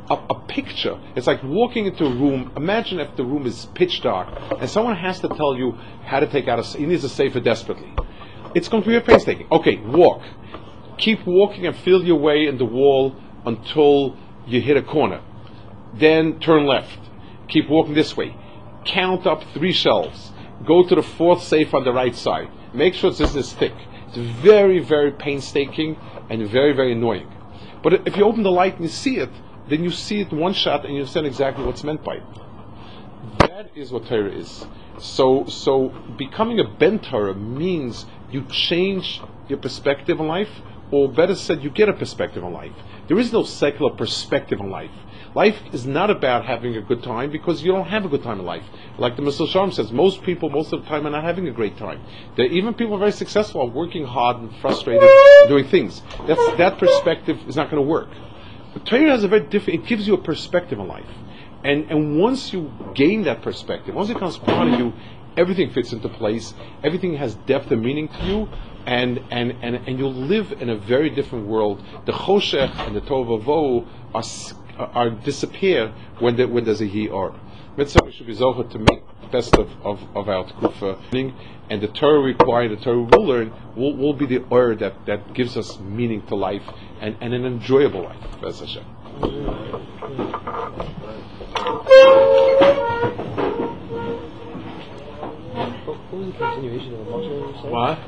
a, 0.09 0.15
a, 0.31 0.41
picture. 0.47 0.99
It's 1.17 1.27
like 1.27 1.43
walking 1.43 1.87
into 1.87 2.07
a 2.07 2.11
room. 2.11 2.53
Imagine 2.57 3.01
if 3.01 3.17
the 3.17 3.25
room 3.25 3.45
is 3.47 3.67
pitch 3.75 4.03
dark 4.03 4.29
and 4.61 4.71
someone 4.71 4.97
has 4.97 5.21
to 5.21 5.29
tell 5.29 5.57
you 5.57 5.73
how 6.05 6.21
to 6.21 6.27
take 6.27 6.47
out 6.47 6.61
a. 6.61 6.63
He 6.79 6.87
needs 6.87 7.03
a 7.03 7.09
safer 7.09 7.41
desperately. 7.41 7.93
It's 8.55 8.69
going 8.69 8.83
to 8.85 8.89
be 8.89 8.97
a 8.97 9.01
painstaking. 9.01 9.49
Okay, 9.51 9.77
walk. 9.77 10.23
Keep 10.97 11.27
walking 11.27 11.67
and 11.67 11.77
feel 11.77 12.05
your 12.05 12.17
way 12.17 12.47
in 12.47 12.57
the 12.57 12.65
wall 12.65 13.17
until 13.45 14.17
you 14.47 14.61
hit 14.61 14.77
a 14.77 14.83
corner. 14.83 15.21
Then 15.93 16.39
turn 16.41 16.67
left. 16.67 16.99
Keep 17.49 17.69
walking 17.69 17.95
this 17.95 18.17
way 18.17 18.35
count 18.87 19.27
up 19.27 19.43
three 19.53 19.73
shelves. 19.73 20.33
Go 20.67 20.87
to 20.87 20.95
the 20.95 21.03
fourth 21.03 21.43
safe 21.43 21.75
on 21.75 21.85
the 21.85 21.93
right 21.93 22.15
side. 22.15 22.49
Make 22.73 22.95
sure 22.95 23.11
this 23.11 23.35
is 23.35 23.53
thick. 23.53 23.75
It's 24.09 24.17
very, 24.17 24.79
very 24.79 25.13
painstaking 25.13 25.99
and 26.31 26.49
very, 26.49 26.73
very 26.73 26.93
annoying. 26.93 27.31
But 27.83 28.07
if 28.07 28.17
you 28.17 28.25
open 28.25 28.43
the 28.43 28.51
light 28.51 28.75
and 28.75 28.85
you 28.85 28.89
see 28.89 29.19
it, 29.19 29.31
then 29.69 29.85
you 29.85 29.91
see 29.91 30.21
it 30.21 30.33
one 30.33 30.55
shot 30.55 30.85
and 30.85 30.95
you 30.95 31.01
understand 31.01 31.27
exactly 31.27 31.65
what's 31.65 31.85
meant 31.85 32.03
by 32.03 32.17
it. 32.17 32.23
That 33.39 33.71
is 33.77 33.93
what 33.93 34.07
Torah 34.07 34.33
is. 34.33 34.67
So, 34.99 35.45
so 35.47 35.89
becoming 36.17 36.59
a 36.61 36.65
ben 36.65 36.99
Torah 36.99 37.35
means 37.35 38.07
you 38.31 38.45
change 38.45 39.21
your 39.49 39.59
perspective 39.59 40.21
on 40.21 40.27
life, 40.27 40.51
or 40.91 41.09
better 41.09 41.35
said, 41.35 41.63
you 41.63 41.71
get 41.71 41.89
a 41.89 41.93
perspective 41.93 42.45
on 42.45 42.53
life. 42.53 42.73
There 43.09 43.19
is 43.19 43.33
no 43.33 43.43
secular 43.43 43.93
perspective 43.93 44.61
on 44.61 44.71
life. 44.71 44.91
Life 45.37 45.61
is 45.75 45.85
not 45.85 46.09
about 46.09 46.47
having 46.47 46.77
a 46.77 46.81
good 46.81 47.03
time 47.03 47.31
because 47.31 47.63
you 47.63 47.71
don't 47.71 47.89
have 47.89 48.07
a 48.07 48.09
good 48.09 48.23
time 48.23 48.41
in 48.41 48.47
life. 48.47 48.65
Like 48.97 49.17
the 49.17 49.23
Mr. 49.23 49.47
Sharm 49.47 49.71
says, 49.71 49.93
most 49.93 50.23
people, 50.23 50.49
most 50.49 50.73
of 50.73 50.81
the 50.83 50.89
time, 50.89 51.07
are 51.07 51.11
not 51.11 51.25
having 51.25 51.47
a 51.47 51.51
great 51.51 51.77
time. 51.77 52.01
They're, 52.37 52.47
even 52.47 52.73
people 52.73 52.97
very 52.97 53.13
successful 53.13 53.61
are 53.61 53.67
working 53.67 54.07
hard 54.07 54.39
and 54.39 54.51
frustrated 54.63 55.11
doing 55.47 55.67
things. 55.67 56.01
That's, 56.27 56.41
that 56.57 56.79
perspective 56.79 57.39
is 57.47 57.55
not 57.55 57.71
going 57.71 57.83
to 57.83 57.87
work. 57.87 58.09
But 58.73 58.87
Torah 58.87 59.11
has 59.11 59.25
a 59.25 59.29
very 59.29 59.43
different, 59.43 59.81
it 59.81 59.87
gives 59.87 60.09
you 60.09 60.15
a 60.15 60.23
perspective 60.23 60.81
on 60.81 60.89
life. 60.89 61.05
And, 61.63 61.91
and 61.91 62.19
once 62.19 62.55
you 62.55 62.73
gain 62.95 63.25
that 63.25 63.43
perspective, 63.43 63.95
once 63.95 64.09
it 64.09 64.15
becomes 64.15 64.39
part 64.39 64.69
of 64.69 64.79
you, 64.79 64.95
everything 65.37 65.71
fits 65.71 65.93
into 65.93 66.09
place, 66.09 66.55
everything 66.83 67.15
has 67.19 67.35
depth 67.35 67.71
and 67.71 67.83
meaning 67.83 68.09
to 68.09 68.25
you, 68.25 68.49
and, 68.87 69.21
and, 69.31 69.53
and, 69.61 69.77
and 69.87 69.99
you'll 69.99 70.15
live 70.15 70.53
in 70.63 70.71
a 70.71 70.77
very 70.77 71.11
different 71.11 71.47
world. 71.47 71.85
The 72.07 72.13
Choshech 72.13 72.87
and 72.87 72.97
the 72.97 73.03
Tovavo 73.03 73.87
are 74.15 74.23
are 74.79 75.11
disappear 75.11 75.93
when, 76.19 76.37
there, 76.37 76.49
when 76.49 76.65
there's 76.65 76.81
a 76.81 76.87
he 76.87 77.09
or. 77.09 77.35
Mitzvah 77.77 78.05
we 78.05 78.13
should 78.13 78.27
be 78.27 78.35
zocher 78.35 78.71
to 78.71 78.79
make 78.79 79.03
the 79.21 79.27
best 79.29 79.55
of, 79.57 79.71
of, 79.85 80.01
of 80.17 80.29
our 80.29 80.45
tkufa, 80.45 80.99
and 81.69 81.83
the 81.83 81.89
Torah 81.89 82.21
required, 82.21 82.71
the 82.71 82.77
Torah 82.77 83.01
we 83.01 83.05
will 83.05 83.27
learn, 83.27 83.53
will, 83.75 83.97
will 83.97 84.15
be 84.15 84.27
the 84.27 84.39
or 84.51 84.75
that, 84.77 85.05
that 85.07 85.35
gives 85.35 85.57
us 85.57 85.79
meaning 85.81 86.25
to 86.29 86.35
life 86.35 86.63
and, 87.01 87.17
and 87.21 87.35
an 87.35 87.45
enjoyable 87.45 88.05
life. 88.05 88.41
Bez 88.41 88.61
Hashem. 88.61 88.85
What 95.87 96.25
was 96.25 96.33
the 96.33 96.39
continuation 96.39 96.95
of 96.95 97.05
the 97.05 97.13
Moshe? 97.13 97.71
What? 97.71 97.99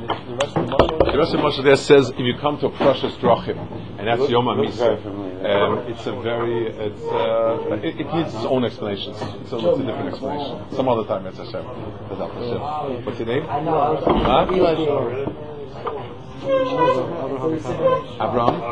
The, 0.00 0.06
the 0.06 0.36
rest 0.36 0.56
of 0.56 0.66
the 0.66 0.72
Moshe? 0.72 1.12
The 1.12 1.18
rest 1.18 1.34
of 1.34 1.40
Moshe 1.40 1.64
there 1.64 1.76
says 1.76 2.10
if 2.10 2.18
you 2.18 2.34
come 2.40 2.58
to 2.58 2.66
a 2.66 2.70
precious 2.70 3.14
drachim, 3.14 3.58
and 3.98 4.06
that's 4.06 4.30
Yom 4.30 4.44
HaMisa. 4.44 5.25
Um, 5.44 5.78
it's 5.86 6.06
a 6.06 6.12
very, 6.22 6.66
it's, 6.66 7.02
uh, 7.02 7.78
it, 7.82 8.00
it 8.00 8.06
needs 8.14 8.34
its 8.34 8.44
own 8.44 8.64
explanations. 8.64 9.16
It's 9.20 9.52
a, 9.52 9.56
it's 9.56 9.80
a 9.80 9.84
different 9.84 10.08
explanation. 10.08 10.64
Some 10.74 10.88
other 10.88 11.04
time, 11.04 11.26
it's 11.26 11.36
Hashem. 11.36 11.64
Bezat 12.08 12.32
Hashem. 12.32 13.04
What's 13.04 13.18
your 13.18 13.28
name? 13.28 13.44
Huh? 13.44 14.46
Abraham? 18.16 18.62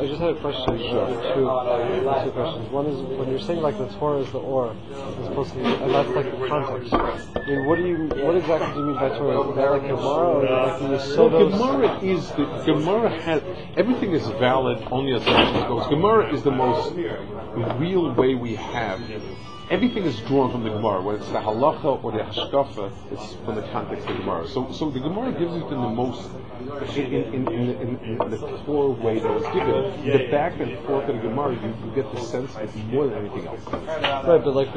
I 0.00 0.06
just 0.06 0.20
had 0.20 0.30
a 0.30 0.40
question. 0.40 0.78
Two, 0.78 0.84
two 0.84 2.30
questions. 2.32 2.70
One 2.70 2.86
is 2.86 3.00
when 3.18 3.30
you're 3.30 3.40
saying 3.40 3.60
like 3.60 3.76
the 3.78 3.88
Torah 3.98 4.20
is 4.20 4.30
the 4.32 4.38
or, 4.38 4.74
as 5.20 5.26
opposed 5.28 5.52
to, 5.54 5.60
and 5.60 5.94
that's 5.94 6.08
like 6.10 6.30
the 6.30 6.46
context. 6.48 6.94
I 6.94 7.46
mean, 7.46 7.66
what 7.66 7.76
do 7.76 7.86
you, 7.86 7.96
what 8.24 8.36
exactly 8.36 8.72
do 8.72 8.78
you 8.80 8.86
mean 8.86 8.96
by 8.96 9.08
Torah? 9.10 9.50
Is 9.50 9.56
that 9.56 9.70
like 9.70 9.82
Gemara 9.82 10.28
or 10.28 10.42
like 10.44 10.78
the 10.80 10.98
So 10.98 11.28
Yesodos? 11.28 11.50
Gemara 11.50 11.98
is 12.02 12.30
the 12.30 12.44
Gemara 12.64 13.10
has 13.20 13.42
everything 13.76 14.12
is 14.12 14.26
valid 14.38 14.82
only 14.90 15.14
as 15.14 15.24
far 15.24 15.34
as 15.42 15.62
it 15.62 15.68
goes. 15.68 15.86
Gemara 15.88 16.32
is 16.34 16.42
the 16.42 16.50
most 16.50 16.94
real 17.78 18.12
way 18.14 18.34
we 18.34 18.54
have. 18.54 19.00
Everything 19.70 20.02
is 20.02 20.18
drawn 20.22 20.50
from 20.50 20.64
the 20.64 20.70
Gemara, 20.70 21.00
whether 21.00 21.18
it's 21.18 21.28
the 21.28 21.38
halacha 21.38 22.02
or 22.02 22.10
the 22.10 22.18
hashkafa, 22.18 22.92
it's 23.12 23.34
from 23.44 23.54
the 23.54 23.62
context 23.70 24.04
of 24.08 24.16
the 24.16 24.22
Gemara. 24.22 24.48
So, 24.48 24.72
so 24.72 24.90
the 24.90 24.98
Gemara 24.98 25.30
gives 25.30 25.54
it 25.54 25.62
in 25.62 25.80
the 25.80 25.88
most, 25.88 26.28
in, 26.96 27.06
in, 27.06 27.46
in, 27.46 27.98
in, 28.02 28.18
the 28.18 28.60
core 28.66 28.90
way 28.90 29.20
that 29.20 29.32
was 29.32 29.44
given. 29.54 30.04
The 30.04 30.28
back 30.28 30.58
and 30.58 30.76
forth 30.86 31.08
of 31.08 31.14
the 31.14 31.22
Gemara, 31.22 31.54
you, 31.54 31.68
you 31.86 31.92
get 31.94 32.12
the 32.12 32.20
sense 32.20 32.52
of 32.56 32.62
it 32.62 32.84
more 32.86 33.06
than 33.06 33.18
anything 33.18 33.46
else. 33.46 33.64
Right, 33.66 34.42
but 34.42 34.56
like 34.56 34.74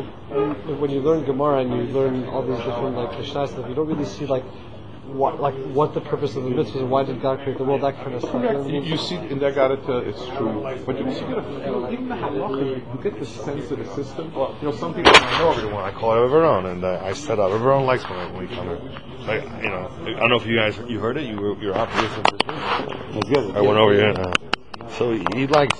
when 0.79 0.91
you 0.91 1.01
learn 1.01 1.25
Gemara 1.25 1.62
and 1.62 1.71
you 1.71 1.91
learn 1.91 2.25
all 2.25 2.43
these 2.43 2.58
different 2.58 2.95
like 2.95 3.25
stuff, 3.25 3.67
you 3.67 3.73
don't 3.73 3.88
really 3.88 4.06
see 4.06 4.27
like 4.27 4.43
what 5.05 5.39
like 5.41 5.55
what 5.73 5.93
the 5.93 6.01
purpose 6.01 6.35
of 6.35 6.43
the 6.43 6.49
mitzvah 6.49 6.79
is, 6.79 6.83
why 6.85 7.03
did 7.03 7.21
God 7.21 7.39
create 7.39 7.57
the 7.57 7.63
world, 7.63 7.81
that 7.81 7.95
kind 7.95 8.13
of 8.13 8.21
stuff. 8.21 8.33
You 8.33 8.39
know 8.41 8.63
I 8.63 8.65
You, 8.65 8.71
mean? 8.73 8.83
you 8.83 8.97
see 8.97 9.15
in 9.15 9.39
that 9.39 9.53
Garata, 9.55 10.07
it's 10.07 10.25
true. 10.37 10.61
But 10.85 10.97
you, 10.99 11.05
you 11.05 11.19
get 11.27 11.37
a 11.37 11.43
feel, 11.43 11.89
even 11.91 12.07
the 12.09 12.15
halacha, 12.15 12.65
you, 12.65 12.75
you 12.75 13.03
get 13.03 13.19
the 13.19 13.25
sense 13.25 13.69
of 13.71 13.79
the 13.79 13.85
system. 13.95 14.33
Well, 14.33 14.55
You 14.61 14.69
know, 14.69 14.75
some 14.75 14.93
people 14.93 15.11
I 15.13 15.39
know 15.39 15.51
everyone. 15.51 15.83
I 15.83 15.91
call 15.91 16.13
it 16.13 16.27
Everon, 16.29 16.71
and 16.71 16.83
uh, 16.83 17.01
I 17.03 17.13
set 17.13 17.39
up. 17.39 17.51
Everyone 17.51 17.85
likes 17.85 18.07
when, 18.09 18.37
we 18.37 18.47
come 18.47 18.67
here. 18.67 18.81
Like, 19.27 19.43
you 19.63 19.69
know, 19.69 19.89
I 20.01 20.19
don't 20.19 20.29
know 20.29 20.35
if 20.35 20.45
you 20.45 20.57
guys 20.57 20.77
you 20.87 20.99
heard 20.99 21.17
it. 21.17 21.25
You 21.29 21.37
were 21.37 21.57
you 21.61 21.67
were 21.69 21.75
out 21.75 21.89
to 21.91 22.01
listen 22.01 22.23
to 22.23 22.37
this. 22.37 23.55
I 23.55 23.61
went 23.61 23.77
over 23.77 23.93
here. 23.93 24.13
Uh, 24.17 24.33
so 24.97 25.13
he, 25.13 25.25
he 25.35 25.47
likes 25.47 25.79